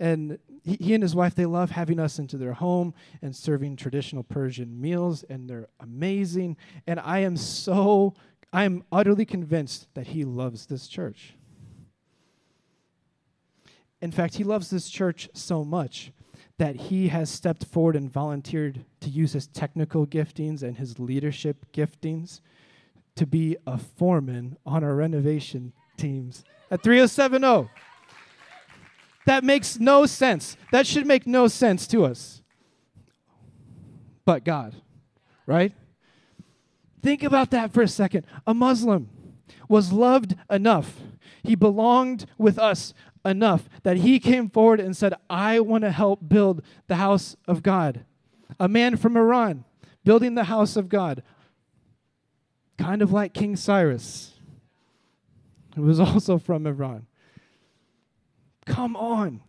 and 0.00 0.38
he, 0.62 0.76
he 0.80 0.94
and 0.94 1.02
his 1.02 1.14
wife 1.14 1.34
they 1.34 1.46
love 1.46 1.70
having 1.70 1.98
us 1.98 2.18
into 2.18 2.36
their 2.36 2.52
home 2.52 2.94
and 3.22 3.34
serving 3.34 3.76
traditional 3.76 4.22
Persian 4.22 4.80
meals 4.80 5.24
and 5.24 5.48
they're 5.48 5.68
amazing 5.80 6.56
and 6.86 7.00
I 7.00 7.20
am 7.20 7.36
so 7.36 8.14
I 8.52 8.64
am 8.64 8.84
utterly 8.90 9.26
convinced 9.26 9.88
that 9.94 10.08
he 10.08 10.24
loves 10.24 10.66
this 10.66 10.88
church. 10.88 11.34
In 14.00 14.10
fact, 14.12 14.36
he 14.36 14.44
loves 14.44 14.70
this 14.70 14.88
church 14.88 15.28
so 15.34 15.64
much 15.64 16.12
that 16.56 16.76
he 16.76 17.08
has 17.08 17.30
stepped 17.30 17.64
forward 17.64 17.96
and 17.96 18.10
volunteered 18.10 18.84
to 19.00 19.10
use 19.10 19.32
his 19.32 19.46
technical 19.48 20.06
giftings 20.06 20.62
and 20.62 20.76
his 20.76 20.98
leadership 20.98 21.66
giftings 21.72 22.40
to 23.16 23.26
be 23.26 23.56
a 23.66 23.76
foreman 23.76 24.56
on 24.64 24.82
our 24.82 24.94
renovation 24.94 25.72
teams 25.96 26.44
at 26.70 26.82
307 26.82 27.44
Oak. 27.44 27.68
That 29.28 29.44
makes 29.44 29.78
no 29.78 30.06
sense. 30.06 30.56
That 30.72 30.86
should 30.86 31.06
make 31.06 31.26
no 31.26 31.48
sense 31.48 31.86
to 31.88 32.06
us. 32.06 32.40
But 34.24 34.42
God, 34.42 34.74
right? 35.44 35.74
Think 37.02 37.22
about 37.22 37.50
that 37.50 37.70
for 37.70 37.82
a 37.82 37.88
second. 37.88 38.24
A 38.46 38.54
Muslim 38.54 39.10
was 39.68 39.92
loved 39.92 40.34
enough. 40.48 40.94
He 41.42 41.54
belonged 41.54 42.24
with 42.38 42.58
us 42.58 42.94
enough 43.22 43.68
that 43.82 43.98
he 43.98 44.18
came 44.18 44.48
forward 44.48 44.80
and 44.80 44.96
said, 44.96 45.12
I 45.28 45.60
want 45.60 45.84
to 45.84 45.90
help 45.90 46.26
build 46.26 46.62
the 46.86 46.96
house 46.96 47.36
of 47.46 47.62
God. 47.62 48.06
A 48.58 48.66
man 48.66 48.96
from 48.96 49.14
Iran 49.14 49.66
building 50.04 50.36
the 50.36 50.44
house 50.44 50.74
of 50.74 50.88
God, 50.88 51.22
kind 52.78 53.02
of 53.02 53.12
like 53.12 53.34
King 53.34 53.56
Cyrus, 53.56 54.40
who 55.76 55.82
was 55.82 56.00
also 56.00 56.38
from 56.38 56.66
Iran. 56.66 57.04
Come 58.68 58.96
on. 58.96 59.40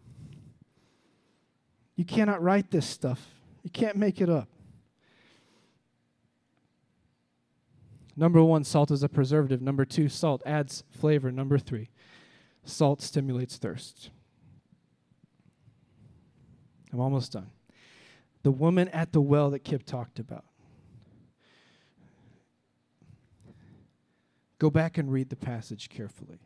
You 1.96 2.06
cannot 2.06 2.42
write 2.42 2.72
this 2.72 2.86
stuff, 2.86 3.22
you 3.62 3.70
can't 3.70 3.98
make 3.98 4.22
it 4.22 4.30
up. 4.30 4.48
Number 8.16 8.44
one, 8.44 8.66
salt 8.66 8.92
is 8.92 9.02
a 9.02 9.08
preservative. 9.08 9.62
Number 9.62 9.86
two, 9.86 10.10
salt 10.10 10.42
adds 10.46 10.84
flavor. 10.90 11.32
Number 11.32 11.58
three, 11.58 11.90
salt 12.66 13.02
stimulates 13.02 13.56
thirst. 13.56 14.10
I'm 16.92 17.00
almost 17.00 17.32
done. 17.32 17.52
The 18.44 18.52
woman 18.52 18.90
at 18.90 19.14
the 19.14 19.22
well 19.22 19.52
that 19.52 19.60
Kip 19.60 19.86
talked 19.86 20.20
about. 20.20 20.44
Go 24.58 24.70
back 24.70 24.98
and 24.98 25.10
read 25.10 25.30
the 25.30 25.38
passage 25.38 25.88
carefully. 25.88 26.40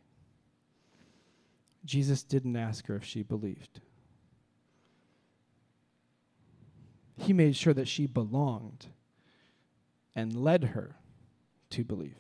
Jesus 1.85 2.23
didn't 2.23 2.55
ask 2.55 2.87
her 2.87 2.95
if 2.95 3.03
she 3.03 3.23
believed. 3.23 3.81
He 7.17 7.33
made 7.33 7.55
sure 7.55 7.73
that 7.73 7.87
she 7.87 8.07
belonged 8.07 8.87
and 10.15 10.35
led 10.35 10.63
her 10.65 10.95
to 11.71 11.83
believe. 11.83 12.17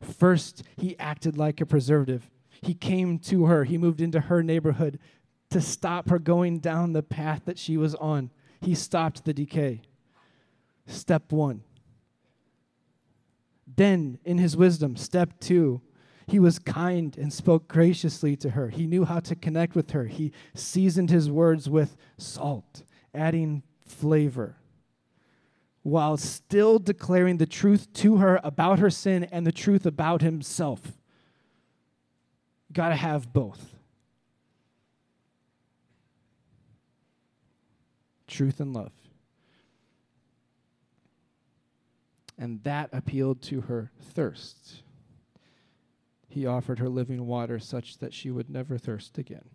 First, 0.00 0.62
he 0.76 0.98
acted 0.98 1.36
like 1.36 1.60
a 1.60 1.66
preservative. 1.66 2.30
He 2.62 2.74
came 2.74 3.18
to 3.20 3.46
her, 3.46 3.64
he 3.64 3.78
moved 3.78 4.00
into 4.00 4.20
her 4.20 4.42
neighborhood 4.42 4.98
to 5.50 5.60
stop 5.60 6.08
her 6.08 6.18
going 6.18 6.58
down 6.58 6.92
the 6.92 7.02
path 7.02 7.42
that 7.44 7.58
she 7.58 7.76
was 7.76 7.94
on. 7.96 8.30
He 8.60 8.74
stopped 8.74 9.24
the 9.24 9.34
decay. 9.34 9.82
Step 10.86 11.32
one. 11.32 11.62
Then, 13.76 14.18
in 14.24 14.38
his 14.38 14.56
wisdom, 14.56 14.96
step 14.96 15.38
two, 15.40 15.80
he 16.30 16.38
was 16.38 16.58
kind 16.58 17.16
and 17.18 17.32
spoke 17.32 17.66
graciously 17.66 18.36
to 18.36 18.50
her. 18.50 18.68
He 18.68 18.86
knew 18.86 19.04
how 19.04 19.20
to 19.20 19.34
connect 19.34 19.74
with 19.74 19.90
her. 19.90 20.04
He 20.04 20.32
seasoned 20.54 21.10
his 21.10 21.30
words 21.30 21.68
with 21.68 21.96
salt, 22.18 22.84
adding 23.12 23.64
flavor 23.84 24.56
while 25.82 26.16
still 26.16 26.78
declaring 26.78 27.38
the 27.38 27.46
truth 27.46 27.92
to 27.94 28.18
her 28.18 28.38
about 28.44 28.78
her 28.78 28.90
sin 28.90 29.24
and 29.24 29.46
the 29.46 29.52
truth 29.52 29.86
about 29.86 30.20
himself. 30.20 30.80
Got 32.72 32.90
to 32.90 32.96
have 32.96 33.32
both. 33.32 33.74
Truth 38.28 38.60
and 38.60 38.72
love. 38.72 38.92
And 42.38 42.62
that 42.62 42.90
appealed 42.92 43.42
to 43.42 43.62
her 43.62 43.90
thirst. 44.00 44.82
He 46.30 46.46
offered 46.46 46.78
her 46.78 46.88
living 46.88 47.26
water 47.26 47.58
such 47.58 47.98
that 47.98 48.14
she 48.14 48.30
would 48.30 48.48
never 48.48 48.78
thirst 48.78 49.18
again. 49.18 49.50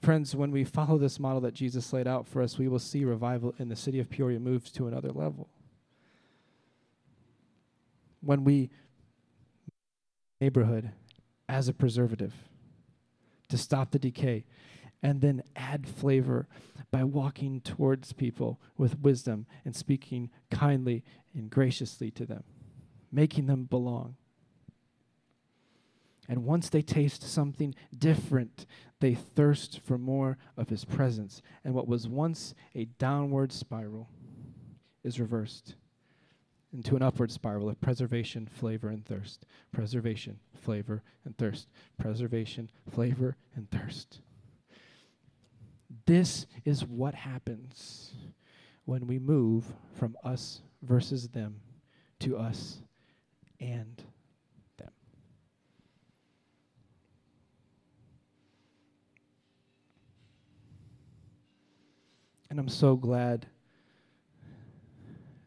Friends, 0.00 0.34
when 0.34 0.50
we 0.50 0.64
follow 0.64 0.96
this 0.96 1.20
model 1.20 1.42
that 1.42 1.52
Jesus 1.52 1.92
laid 1.92 2.08
out 2.08 2.26
for 2.26 2.40
us, 2.40 2.58
we 2.58 2.68
will 2.68 2.78
see 2.78 3.04
revival 3.04 3.54
in 3.58 3.68
the 3.68 3.76
city 3.76 4.00
of 4.00 4.08
Peoria 4.08 4.40
moves 4.40 4.72
to 4.72 4.86
another 4.88 5.10
level. 5.10 5.50
When 8.22 8.44
we 8.44 8.70
neighborhood 10.40 10.92
as 11.50 11.68
a 11.68 11.74
preservative 11.74 12.32
to 13.50 13.58
stop 13.58 13.90
the 13.90 13.98
decay 13.98 14.46
and 15.02 15.20
then 15.20 15.42
add 15.54 15.86
flavor 15.86 16.48
by 16.90 17.04
walking 17.04 17.60
towards 17.60 18.14
people 18.14 18.58
with 18.78 19.00
wisdom 19.00 19.44
and 19.66 19.76
speaking 19.76 20.30
kindly 20.50 21.04
and 21.34 21.50
graciously 21.50 22.10
to 22.10 22.24
them, 22.24 22.42
making 23.12 23.46
them 23.46 23.64
belong. 23.64 24.16
And 26.28 26.44
once 26.44 26.68
they 26.68 26.82
taste 26.82 27.22
something 27.22 27.74
different, 27.96 28.64
they 29.00 29.14
thirst 29.14 29.80
for 29.80 29.98
more 29.98 30.38
of 30.56 30.68
his 30.68 30.84
presence. 30.84 31.42
And 31.64 31.74
what 31.74 31.88
was 31.88 32.08
once 32.08 32.54
a 32.74 32.86
downward 32.86 33.52
spiral 33.52 34.08
is 35.04 35.20
reversed 35.20 35.74
into 36.72 36.96
an 36.96 37.02
upward 37.02 37.30
spiral 37.30 37.68
of 37.68 37.80
preservation, 37.80 38.48
flavor, 38.50 38.88
and 38.88 39.04
thirst. 39.04 39.44
Preservation, 39.72 40.38
flavor, 40.54 41.02
and 41.24 41.36
thirst. 41.36 41.68
Preservation, 41.98 42.70
flavor, 42.90 43.36
and 43.54 43.70
thirst. 43.70 44.22
This 46.06 46.46
is 46.64 46.84
what 46.84 47.14
happens 47.14 48.12
when 48.84 49.06
we 49.06 49.18
move 49.18 49.64
from 49.92 50.16
us 50.24 50.62
versus 50.82 51.28
them 51.28 51.60
to 52.20 52.38
us 52.38 52.80
and 53.62 54.02
them. 54.76 54.90
And 62.50 62.58
I'm 62.58 62.68
so 62.68 62.96
glad 62.96 63.46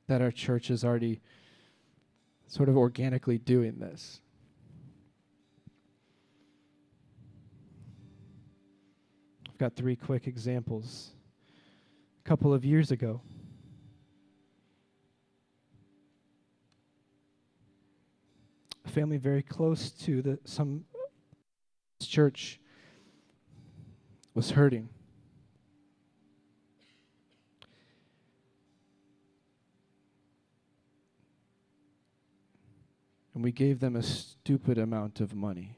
that 0.07 0.21
our 0.21 0.31
church 0.31 0.69
is 0.69 0.85
already 0.85 1.19
sort 2.47 2.69
of 2.69 2.77
organically 2.77 3.37
doing 3.37 3.79
this. 3.79 4.21
I've 9.49 9.57
got 9.57 9.75
three 9.75 9.95
quick 9.95 10.25
examples. 10.27 11.11
A 12.23 12.27
couple 12.27 12.53
of 12.53 12.63
years 12.63 12.91
ago, 12.91 13.21
a 18.84 18.84
family 18.95 19.17
very 19.17 19.43
close 19.43 19.91
to 19.91 20.21
the 20.21 20.39
some 20.45 20.85
church 22.01 22.61
was 24.33 24.51
hurting. 24.51 24.87
And 33.33 33.43
we 33.43 33.51
gave 33.51 33.81
them 33.81 33.97
a 33.97 34.01
stupid 34.01 34.77
amount 34.77 35.19
of 35.19 35.35
money 35.35 35.77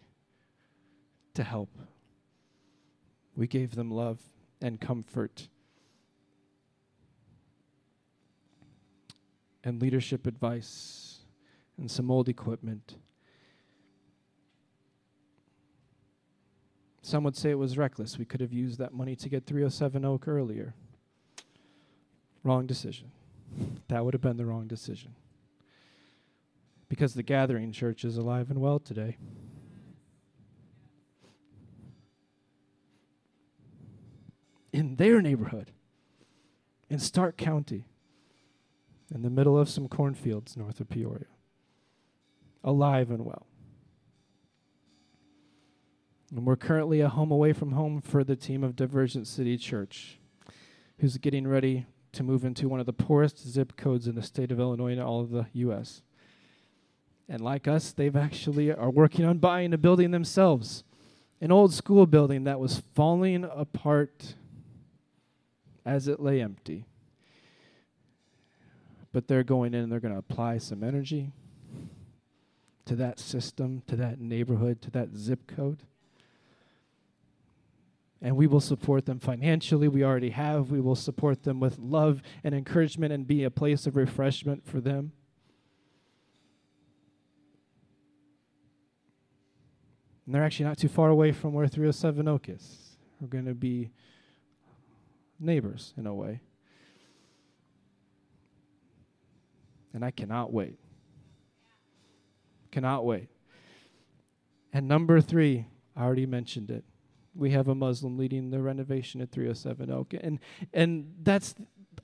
to 1.33 1.43
help. 1.43 1.75
We 3.35 3.47
gave 3.47 3.73
them 3.73 3.89
love 3.89 4.19
and 4.61 4.79
comfort 4.79 5.47
and 9.63 9.81
leadership 9.81 10.27
advice 10.27 11.21
and 11.79 11.89
some 11.89 12.11
old 12.11 12.29
equipment. 12.29 12.97
Some 17.07 17.23
would 17.23 17.37
say 17.37 17.51
it 17.51 17.57
was 17.57 17.77
reckless. 17.77 18.17
We 18.17 18.25
could 18.25 18.41
have 18.41 18.51
used 18.51 18.79
that 18.79 18.93
money 18.93 19.15
to 19.15 19.29
get 19.29 19.45
307 19.45 20.03
Oak 20.03 20.27
earlier. 20.27 20.73
Wrong 22.43 22.67
decision. 22.67 23.11
That 23.87 24.03
would 24.03 24.13
have 24.13 24.19
been 24.19 24.35
the 24.35 24.45
wrong 24.45 24.67
decision 24.67 25.15
because 26.89 27.13
the 27.13 27.23
gathering 27.23 27.71
church 27.71 28.03
is 28.03 28.17
alive 28.17 28.49
and 28.49 28.59
well 28.59 28.77
today. 28.79 29.15
In 34.73 34.97
their 34.97 35.21
neighborhood, 35.21 35.71
in 36.89 36.99
Stark 36.99 37.37
County, 37.37 37.85
in 39.15 39.21
the 39.21 39.29
middle 39.29 39.57
of 39.57 39.69
some 39.69 39.87
cornfields 39.87 40.57
north 40.57 40.81
of 40.81 40.89
Peoria, 40.89 41.27
alive 42.65 43.09
and 43.09 43.23
well. 43.23 43.47
And 46.29 46.45
we're 46.45 46.57
currently 46.57 46.99
a 46.99 47.07
home 47.07 47.31
away 47.31 47.53
from 47.53 47.71
home 47.71 48.01
for 48.01 48.23
the 48.23 48.35
team 48.35 48.63
of 48.63 48.75
Divergent 48.75 49.27
City 49.27 49.57
Church, 49.57 50.19
who's 50.99 51.17
getting 51.17 51.47
ready 51.47 51.85
to 52.11 52.23
move 52.23 52.43
into 52.43 52.67
one 52.67 52.79
of 52.79 52.85
the 52.85 52.93
poorest 52.93 53.47
zip 53.47 53.77
codes 53.77 54.07
in 54.07 54.15
the 54.15 54.21
state 54.21 54.51
of 54.51 54.59
Illinois 54.59 54.91
and 54.91 55.01
all 55.01 55.21
of 55.21 55.29
the 55.29 55.45
U.S. 55.53 56.01
And 57.29 57.39
like 57.39 57.67
us, 57.67 57.93
they've 57.93 58.15
actually 58.15 58.73
are 58.73 58.89
working 58.89 59.23
on 59.23 59.37
buying 59.37 59.73
a 59.73 59.77
building 59.77 60.11
themselves. 60.11 60.83
An 61.39 61.51
old 61.51 61.73
school 61.73 62.05
building 62.05 62.43
that 62.43 62.59
was 62.59 62.81
falling 62.93 63.45
apart 63.45 64.35
as 65.85 66.09
it 66.09 66.19
lay 66.19 66.41
empty. 66.41 66.85
But 69.13 69.27
they're 69.27 69.43
going 69.43 69.73
in 69.73 69.83
and 69.83 69.91
they're 69.91 70.01
going 70.01 70.13
to 70.13 70.19
apply 70.19 70.57
some 70.57 70.83
energy 70.83 71.31
to 72.85 72.95
that 72.95 73.19
system, 73.19 73.83
to 73.87 73.95
that 73.95 74.19
neighborhood, 74.19 74.81
to 74.81 74.91
that 74.91 75.15
zip 75.15 75.47
code. 75.47 75.83
And 78.21 78.35
we 78.35 78.47
will 78.47 78.61
support 78.61 79.05
them 79.05 79.19
financially. 79.19 79.87
We 79.87 80.03
already 80.03 80.31
have. 80.31 80.71
We 80.71 80.81
will 80.81 80.95
support 80.95 81.43
them 81.43 81.59
with 81.59 81.77
love 81.77 82.21
and 82.43 82.55
encouragement 82.55 83.13
and 83.13 83.27
be 83.27 83.43
a 83.43 83.51
place 83.51 83.85
of 83.85 83.95
refreshment 83.95 84.65
for 84.65 84.81
them. 84.81 85.11
And 90.25 90.35
they're 90.35 90.43
actually 90.43 90.65
not 90.65 90.77
too 90.77 90.89
far 90.89 91.09
away 91.09 91.31
from 91.31 91.53
where 91.53 91.67
307 91.67 92.27
Oak 92.27 92.49
is. 92.49 92.97
We're 93.21 93.29
going 93.29 93.45
to 93.45 93.53
be 93.53 93.91
neighbors 95.39 95.93
in 95.97 96.05
a 96.05 96.13
way. 96.13 96.41
And 99.93 100.03
I 100.03 100.11
cannot 100.11 100.51
wait. 100.51 100.77
Cannot 102.71 103.05
wait. 103.05 103.29
And 104.73 104.87
number 104.87 105.21
three, 105.21 105.65
I 105.95 106.03
already 106.03 106.25
mentioned 106.25 106.69
it. 106.69 106.83
We 107.37 107.51
have 107.51 107.67
a 107.67 107.75
Muslim 107.75 108.17
leading 108.17 108.49
the 108.49 108.59
renovation 108.59 109.21
at 109.21 109.31
307 109.31 109.91
Oak. 109.91 110.13
And, 110.19 110.39
and 110.73 111.13
that's 111.21 111.55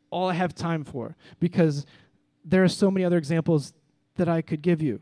all 0.10 0.30
I 0.30 0.34
have 0.34 0.54
time 0.54 0.84
for 0.84 1.18
because 1.40 1.86
there 2.46 2.64
are 2.64 2.70
so 2.70 2.92
many 2.92 3.04
other 3.04 3.18
examples 3.18 3.74
that 4.16 4.30
I 4.30 4.42
could 4.42 4.62
give 4.62 4.82
you. 4.82 5.00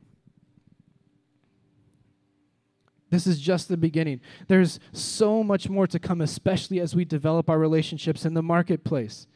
This 3.09 3.27
is 3.27 3.39
just 3.39 3.67
the 3.67 3.75
beginning. 3.75 4.21
There's 4.47 4.79
so 4.93 5.43
much 5.43 5.67
more 5.67 5.85
to 5.85 5.99
come, 5.99 6.21
especially 6.21 6.79
as 6.79 6.95
we 6.95 7.03
develop 7.03 7.49
our 7.49 7.59
relationships 7.59 8.25
in 8.25 8.33
the 8.33 8.41
marketplace. 8.41 9.27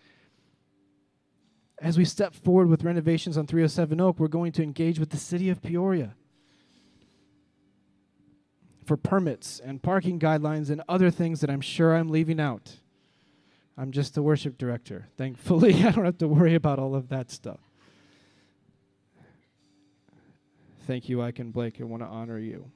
As 1.81 1.97
we 1.97 2.05
step 2.05 2.33
forward 2.33 2.69
with 2.69 2.85
renovations 2.85 3.37
on 3.37 3.47
307 3.47 3.99
Oak, 3.99 4.17
we're 4.17 4.29
going 4.29 4.53
to 4.53 4.63
engage 4.63 4.97
with 4.97 5.09
the 5.09 5.17
city 5.17 5.49
of 5.49 5.61
Peoria 5.61 6.15
for 8.85 8.97
permits 8.97 9.59
and 9.59 9.81
parking 9.81 10.19
guidelines 10.19 10.69
and 10.69 10.81
other 10.87 11.09
things 11.09 11.41
that 11.41 11.49
I'm 11.49 11.61
sure 11.61 11.95
I'm 11.95 12.09
leaving 12.09 12.39
out. 12.39 12.75
I'm 13.77 13.91
just 13.91 14.15
the 14.15 14.21
worship 14.21 14.57
director. 14.57 15.07
Thankfully, 15.17 15.73
I 15.83 15.91
don't 15.91 16.05
have 16.05 16.19
to 16.19 16.27
worry 16.27 16.55
about 16.55 16.79
all 16.79 16.95
of 16.95 17.09
that 17.09 17.31
stuff. 17.31 17.59
Thank 20.87 21.09
you, 21.09 21.21
Ike 21.21 21.39
and 21.39 21.51
Blake. 21.51 21.81
I 21.81 21.83
want 21.83 22.03
to 22.03 22.07
honor 22.07 22.37
you 22.37 22.69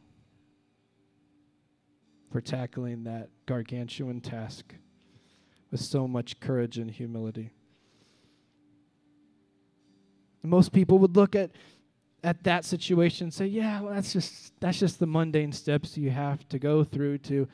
for 2.31 2.41
tackling 2.41 3.03
that 3.03 3.29
gargantuan 3.45 4.19
task 4.19 4.73
with 5.69 5.79
so 5.79 6.07
much 6.07 6.39
courage 6.39 6.77
and 6.79 6.89
humility. 6.89 7.51
Most 10.41 10.71
people 10.71 10.97
would 10.99 11.15
look 11.15 11.35
at 11.35 11.51
at 12.23 12.43
that 12.43 12.65
situation 12.65 13.31
say, 13.31 13.47
"Yeah, 13.47 13.81
well, 13.81 13.93
that's 13.93 14.13
just 14.13 14.53
that's 14.59 14.79
just 14.79 14.99
the 14.99 15.07
mundane 15.07 15.51
steps 15.51 15.97
you 15.97 16.09
have 16.11 16.47
to 16.49 16.59
go 16.59 16.83
through 16.83 17.19
to 17.19 17.47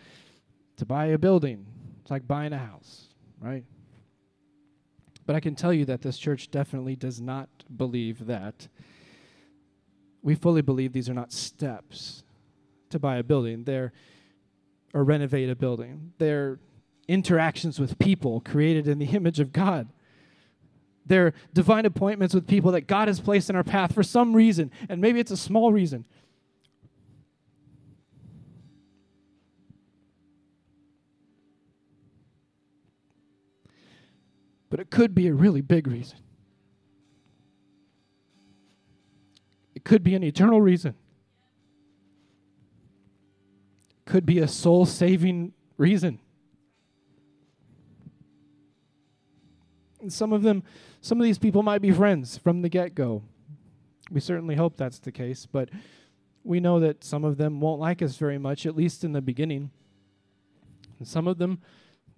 to 0.77 0.85
buy 0.85 1.07
a 1.07 1.17
building. 1.17 1.65
It's 2.01 2.11
like 2.11 2.27
buying 2.27 2.53
a 2.53 2.57
house, 2.57 3.09
right?" 3.39 3.63
But 5.25 5.35
I 5.35 5.39
can 5.39 5.55
tell 5.55 5.73
you 5.73 5.85
that 5.85 6.01
this 6.01 6.17
church 6.17 6.51
definitely 6.51 6.95
does 6.95 7.19
not 7.19 7.49
believe 7.75 8.27
that. 8.27 8.67
We 10.21 10.35
fully 10.35 10.61
believe 10.61 10.93
these 10.93 11.09
are 11.09 11.13
not 11.13 11.31
steps 11.31 12.23
to 12.89 12.99
buy 12.99 13.17
a 13.17 13.23
building. 13.23 13.63
They're 13.63 13.91
or 14.93 15.03
renovate 15.03 15.49
a 15.49 15.55
building. 15.55 16.13
They're 16.19 16.59
interactions 17.07 17.79
with 17.79 17.99
people 17.99 18.39
created 18.39 18.87
in 18.87 18.97
the 18.97 19.05
image 19.13 19.39
of 19.39 19.51
God. 19.51 19.89
They're 21.05 21.33
divine 21.53 21.85
appointments 21.85 22.33
with 22.33 22.47
people 22.47 22.71
that 22.71 22.87
God 22.87 23.07
has 23.07 23.19
placed 23.19 23.49
in 23.49 23.55
our 23.55 23.63
path 23.63 23.93
for 23.93 24.03
some 24.03 24.33
reason, 24.35 24.71
and 24.89 24.99
maybe 24.99 25.19
it's 25.19 25.31
a 25.31 25.37
small 25.37 25.71
reason. 25.71 26.05
But 34.69 34.79
it 34.79 34.89
could 34.89 35.13
be 35.13 35.27
a 35.27 35.33
really 35.33 35.61
big 35.61 35.87
reason. 35.87 36.17
It 39.75 39.83
could 39.83 40.03
be 40.03 40.15
an 40.15 40.23
eternal 40.23 40.59
reason 40.59 40.95
It 44.05 44.11
could 44.11 44.25
be 44.25 44.39
a 44.39 44.47
soul 44.47 44.85
saving 44.85 45.53
reason. 45.77 46.19
And 50.01 50.13
some 50.13 50.33
of 50.33 50.43
them, 50.43 50.63
some 51.05 51.19
of 51.19 51.23
these 51.23 51.37
people 51.37 51.61
might 51.61 51.83
be 51.83 51.91
friends 51.91 52.35
from 52.35 52.63
the 52.63 52.67
get 52.67 52.95
go. 52.95 53.21
We 54.09 54.19
certainly 54.19 54.55
hope 54.55 54.75
that's 54.75 54.97
the 54.97 55.11
case, 55.11 55.45
but 55.45 55.69
we 56.43 56.59
know 56.59 56.79
that 56.79 57.03
some 57.03 57.23
of 57.23 57.37
them 57.37 57.59
won't 57.59 57.79
like 57.79 58.01
us 58.01 58.17
very 58.17 58.39
much, 58.39 58.65
at 58.65 58.75
least 58.75 59.03
in 59.03 59.11
the 59.11 59.21
beginning. 59.21 59.69
And 60.97 61.07
some 61.07 61.27
of 61.27 61.37
them 61.37 61.61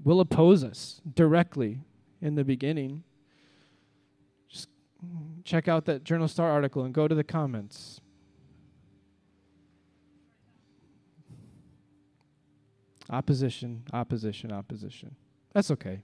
will 0.02 0.22
oppose 0.22 0.64
us 0.64 1.02
directly 1.14 1.82
in 2.22 2.36
the 2.36 2.46
beginning. 2.46 3.04
Just 4.48 4.70
check 5.44 5.68
out 5.68 5.84
that 5.84 6.06
Journal 6.06 6.30
Star 6.30 6.50
article 6.50 6.86
and 6.86 6.94
go 6.94 7.10
to 7.10 7.16
the 7.16 7.26
comments. 7.26 8.00
Opposition, 13.10 13.84
opposition, 13.92 14.54
opposition. 14.54 15.18
That's 15.52 15.72
okay. 15.72 16.04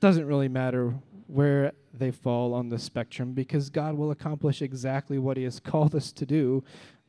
Doesn't 0.00 0.26
really 0.26 0.48
matter 0.48 0.94
where 1.26 1.72
they 1.92 2.10
fall 2.10 2.54
on 2.54 2.68
the 2.68 2.78
spectrum 2.78 3.32
because 3.32 3.70
God 3.70 3.94
will 3.94 4.10
accomplish 4.10 4.62
exactly 4.62 5.18
what 5.18 5.36
He 5.36 5.44
has 5.44 5.60
called 5.64 5.94
us 5.94 6.12
to 6.12 6.26
do. 6.26 6.64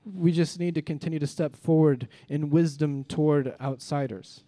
We 0.05 0.31
just 0.31 0.59
need 0.59 0.75
to 0.75 0.81
continue 0.81 1.19
to 1.19 1.27
step 1.27 1.55
forward 1.55 2.07
in 2.27 2.49
wisdom 2.49 3.03
toward 3.03 3.55
outsiders. 3.61 4.43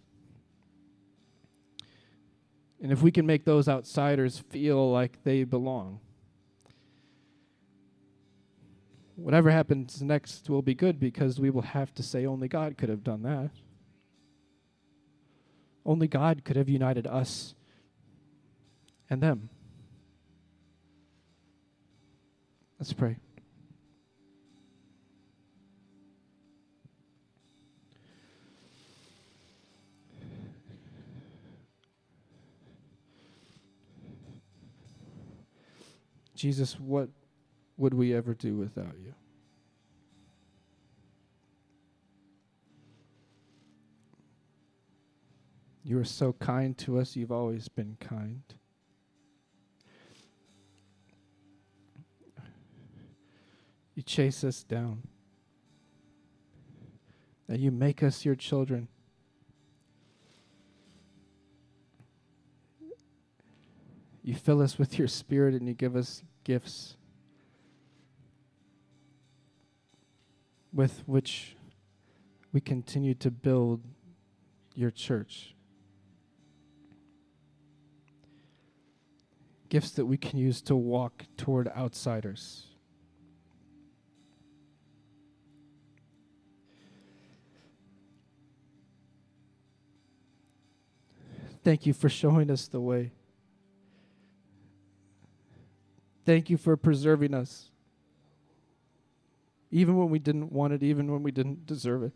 And 2.82 2.90
if 2.90 3.00
we 3.00 3.12
can 3.12 3.26
make 3.26 3.44
those 3.44 3.68
outsiders 3.68 4.40
feel 4.40 4.90
like 4.90 5.22
they 5.22 5.44
belong, 5.44 6.00
whatever 9.14 9.52
happens 9.52 10.02
next 10.02 10.50
will 10.50 10.62
be 10.62 10.74
good 10.74 10.98
because 10.98 11.38
we 11.38 11.48
will 11.48 11.62
have 11.62 11.94
to 11.94 12.02
say 12.02 12.26
only 12.26 12.48
God 12.48 12.76
could 12.76 12.88
have 12.88 13.04
done 13.04 13.22
that. 13.22 13.50
Only 15.86 16.08
God 16.08 16.44
could 16.44 16.56
have 16.56 16.68
united 16.68 17.06
us 17.06 17.54
and 19.12 19.22
them. 19.22 19.50
Let's 22.78 22.94
pray. 22.94 23.18
Jesus, 36.34 36.80
what 36.80 37.10
would 37.76 37.92
we 37.92 38.14
ever 38.14 38.32
do 38.32 38.56
without 38.56 38.94
you? 38.98 39.12
You 45.84 45.98
are 45.98 46.04
so 46.04 46.32
kind 46.32 46.78
to 46.78 46.98
us. 46.98 47.14
You've 47.14 47.30
always 47.30 47.68
been 47.68 47.98
kind. 48.00 48.42
You 53.94 54.02
chase 54.02 54.44
us 54.44 54.62
down. 54.62 55.02
And 57.48 57.58
you 57.58 57.70
make 57.70 58.02
us 58.02 58.24
your 58.24 58.34
children. 58.34 58.88
You 64.22 64.34
fill 64.34 64.62
us 64.62 64.78
with 64.78 64.98
your 64.98 65.08
spirit 65.08 65.54
and 65.54 65.66
you 65.66 65.74
give 65.74 65.96
us 65.96 66.22
gifts. 66.44 66.96
with 70.72 71.02
which 71.06 71.56
we 72.52 72.60
continue 72.60 73.14
to 73.14 73.30
build 73.30 73.82
your 74.74 74.90
church. 74.90 75.54
Gifts 79.68 79.90
that 79.92 80.06
we 80.06 80.16
can 80.16 80.38
use 80.38 80.60
to 80.62 80.76
walk 80.76 81.24
toward 81.36 81.68
outsiders. 81.68 82.66
Thank 91.62 91.86
you 91.86 91.92
for 91.92 92.08
showing 92.08 92.50
us 92.50 92.66
the 92.66 92.80
way. 92.80 93.12
Thank 96.24 96.50
you 96.50 96.56
for 96.56 96.76
preserving 96.76 97.34
us 97.34 97.70
even 99.72 99.96
when 99.96 100.10
we 100.10 100.18
didn't 100.18 100.52
want 100.52 100.74
it, 100.74 100.82
even 100.82 101.10
when 101.10 101.22
we 101.22 101.32
didn't 101.32 101.66
deserve 101.66 102.02
it. 102.02 102.12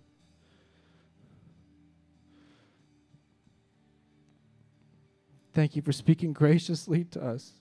Thank 5.55 5.75
you 5.75 5.81
for 5.81 5.91
speaking 5.91 6.35
graciously 6.35 7.05
to 7.05 7.25
us, 7.25 7.55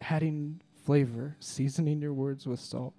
adding 0.00 0.62
flavor, 0.86 1.36
seasoning 1.38 2.00
your 2.00 2.14
words 2.14 2.46
with 2.46 2.60
salt. 2.60 2.94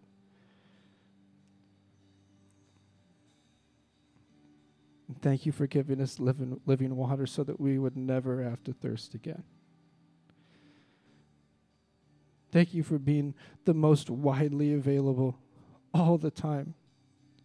And 5.09 5.21
thank 5.21 5.45
you 5.45 5.51
for 5.51 5.67
giving 5.67 5.99
us 5.99 6.19
living, 6.19 6.61
living 6.65 6.95
water 6.95 7.25
so 7.25 7.43
that 7.43 7.59
we 7.59 7.77
would 7.77 7.97
never 7.97 8.41
have 8.41 8.63
to 8.63 8.73
thirst 8.73 9.13
again. 9.13 9.43
Thank 12.51 12.73
you 12.73 12.81
for 12.81 12.97
being 12.97 13.33
the 13.65 13.73
most 13.73 14.09
widely 14.09 14.73
available 14.73 15.37
all 15.93 16.17
the 16.17 16.31
time 16.31 16.73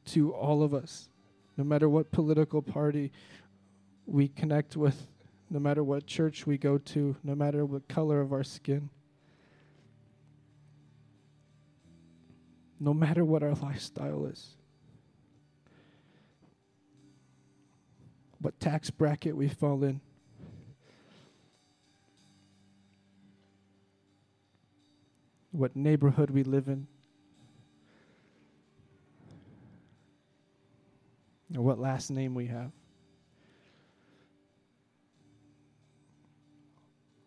to 0.07 0.33
all 0.33 0.63
of 0.63 0.73
us, 0.73 1.09
no 1.57 1.65
matter 1.65 1.89
what 1.89 2.13
political 2.13 2.63
party 2.63 3.11
we 4.07 4.29
connect 4.29 4.77
with, 4.77 5.09
no 5.51 5.59
matter 5.59 5.83
what 5.83 6.07
church 6.07 6.47
we 6.47 6.57
go 6.57 6.79
to, 6.79 7.17
no 7.25 7.35
matter 7.35 7.65
what 7.65 7.89
color 7.89 8.21
of 8.21 8.33
our 8.33 8.45
skin. 8.45 8.91
no 12.85 12.93
matter 12.93 13.25
what 13.25 13.43
our 13.43 13.55
lifestyle 13.55 14.27
is, 14.27 14.57
what 18.45 18.61
tax 18.61 18.91
bracket 18.91 19.35
we 19.35 19.49
fall 19.49 19.83
in. 19.85 20.03
What 25.51 25.75
neighborhood 25.75 26.29
we 26.29 26.43
live 26.43 26.69
in, 26.69 26.87
or 31.57 31.63
what 31.63 31.79
last 31.79 32.11
name 32.11 32.35
we 32.35 32.49
have. 32.49 32.71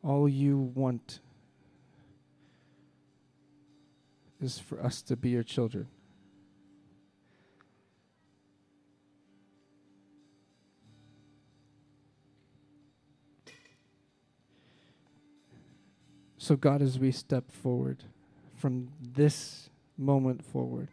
All 0.03 0.29
you 0.29 0.71
want 0.75 1.19
is 4.39 4.59
for 4.59 4.79
us 4.83 5.01
to 5.01 5.15
be 5.15 5.29
your 5.29 5.41
children. 5.41 5.87
So, 16.47 16.55
God, 16.55 16.81
as 16.81 16.97
we 16.97 17.11
step 17.11 17.51
forward 17.51 18.05
from 18.55 18.87
this 19.01 19.69
moment 19.97 20.45
forward, 20.45 20.87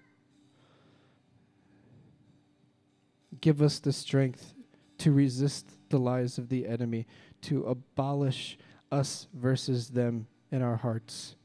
give 3.40 3.62
us 3.62 3.78
the 3.78 3.92
strength 3.92 4.52
to 4.98 5.12
resist 5.12 5.68
the 5.90 5.98
lies 5.98 6.38
of 6.38 6.48
the 6.48 6.66
enemy, 6.66 7.06
to 7.42 7.62
abolish 7.66 8.58
us 8.90 9.28
versus 9.32 9.90
them 9.90 10.26
in 10.50 10.60
our 10.60 10.74
hearts. 10.74 11.36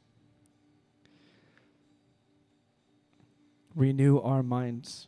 Renew 3.76 4.20
our 4.22 4.42
minds 4.42 5.08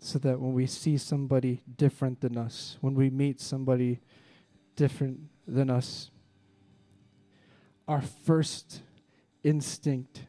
so 0.00 0.18
that 0.18 0.40
when 0.40 0.52
we 0.52 0.66
see 0.66 0.98
somebody 0.98 1.62
different 1.76 2.20
than 2.22 2.36
us, 2.36 2.76
when 2.80 2.96
we 2.96 3.08
meet 3.08 3.40
somebody 3.40 4.00
different 4.76 5.20
than 5.46 5.70
us, 5.70 6.10
our 7.86 8.02
first 8.02 8.80
instinct 9.42 10.20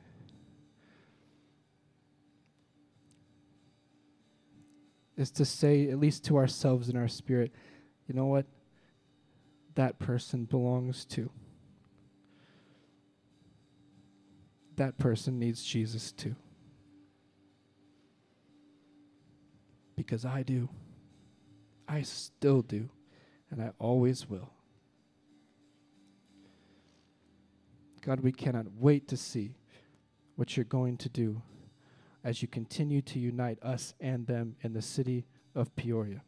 is 5.18 5.32
to 5.32 5.46
say, 5.46 5.90
at 5.90 6.00
least 6.00 6.26
to 6.26 6.38
ourselves 6.38 6.90
in 6.90 6.98
our 6.98 7.08
spirit, 7.08 7.52
you 8.08 8.14
know 8.14 8.26
what? 8.26 8.46
That 9.76 10.00
person 10.00 10.46
belongs 10.46 11.06
to. 11.06 11.30
That 14.76 14.98
person 14.98 15.40
needs 15.40 15.64
Jesus 15.64 16.12
too. 16.12 16.36
Because 19.96 20.26
I 20.26 20.44
do. 20.44 20.68
I 21.88 22.02
still 22.02 22.62
do. 22.62 22.90
And 23.56 23.64
I 23.64 23.72
always 23.80 24.30
will. 24.30 24.50
God, 28.02 28.20
we 28.20 28.34
cannot 28.34 28.66
wait 28.78 29.08
to 29.08 29.16
see 29.16 29.56
what 30.36 30.58
you're 30.58 30.66
going 30.66 30.98
to 30.98 31.08
do 31.08 31.42
as 32.22 32.42
you 32.42 32.50
continue 32.50 33.02
to 33.04 33.18
unite 33.18 33.58
us 33.64 33.94
and 34.02 34.28
them 34.28 34.58
in 34.62 34.74
the 34.74 34.82
city 34.82 35.26
of 35.56 35.74
Peoria. 35.78 36.22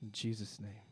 In 0.00 0.10
Jesus' 0.12 0.58
name. 0.58 0.89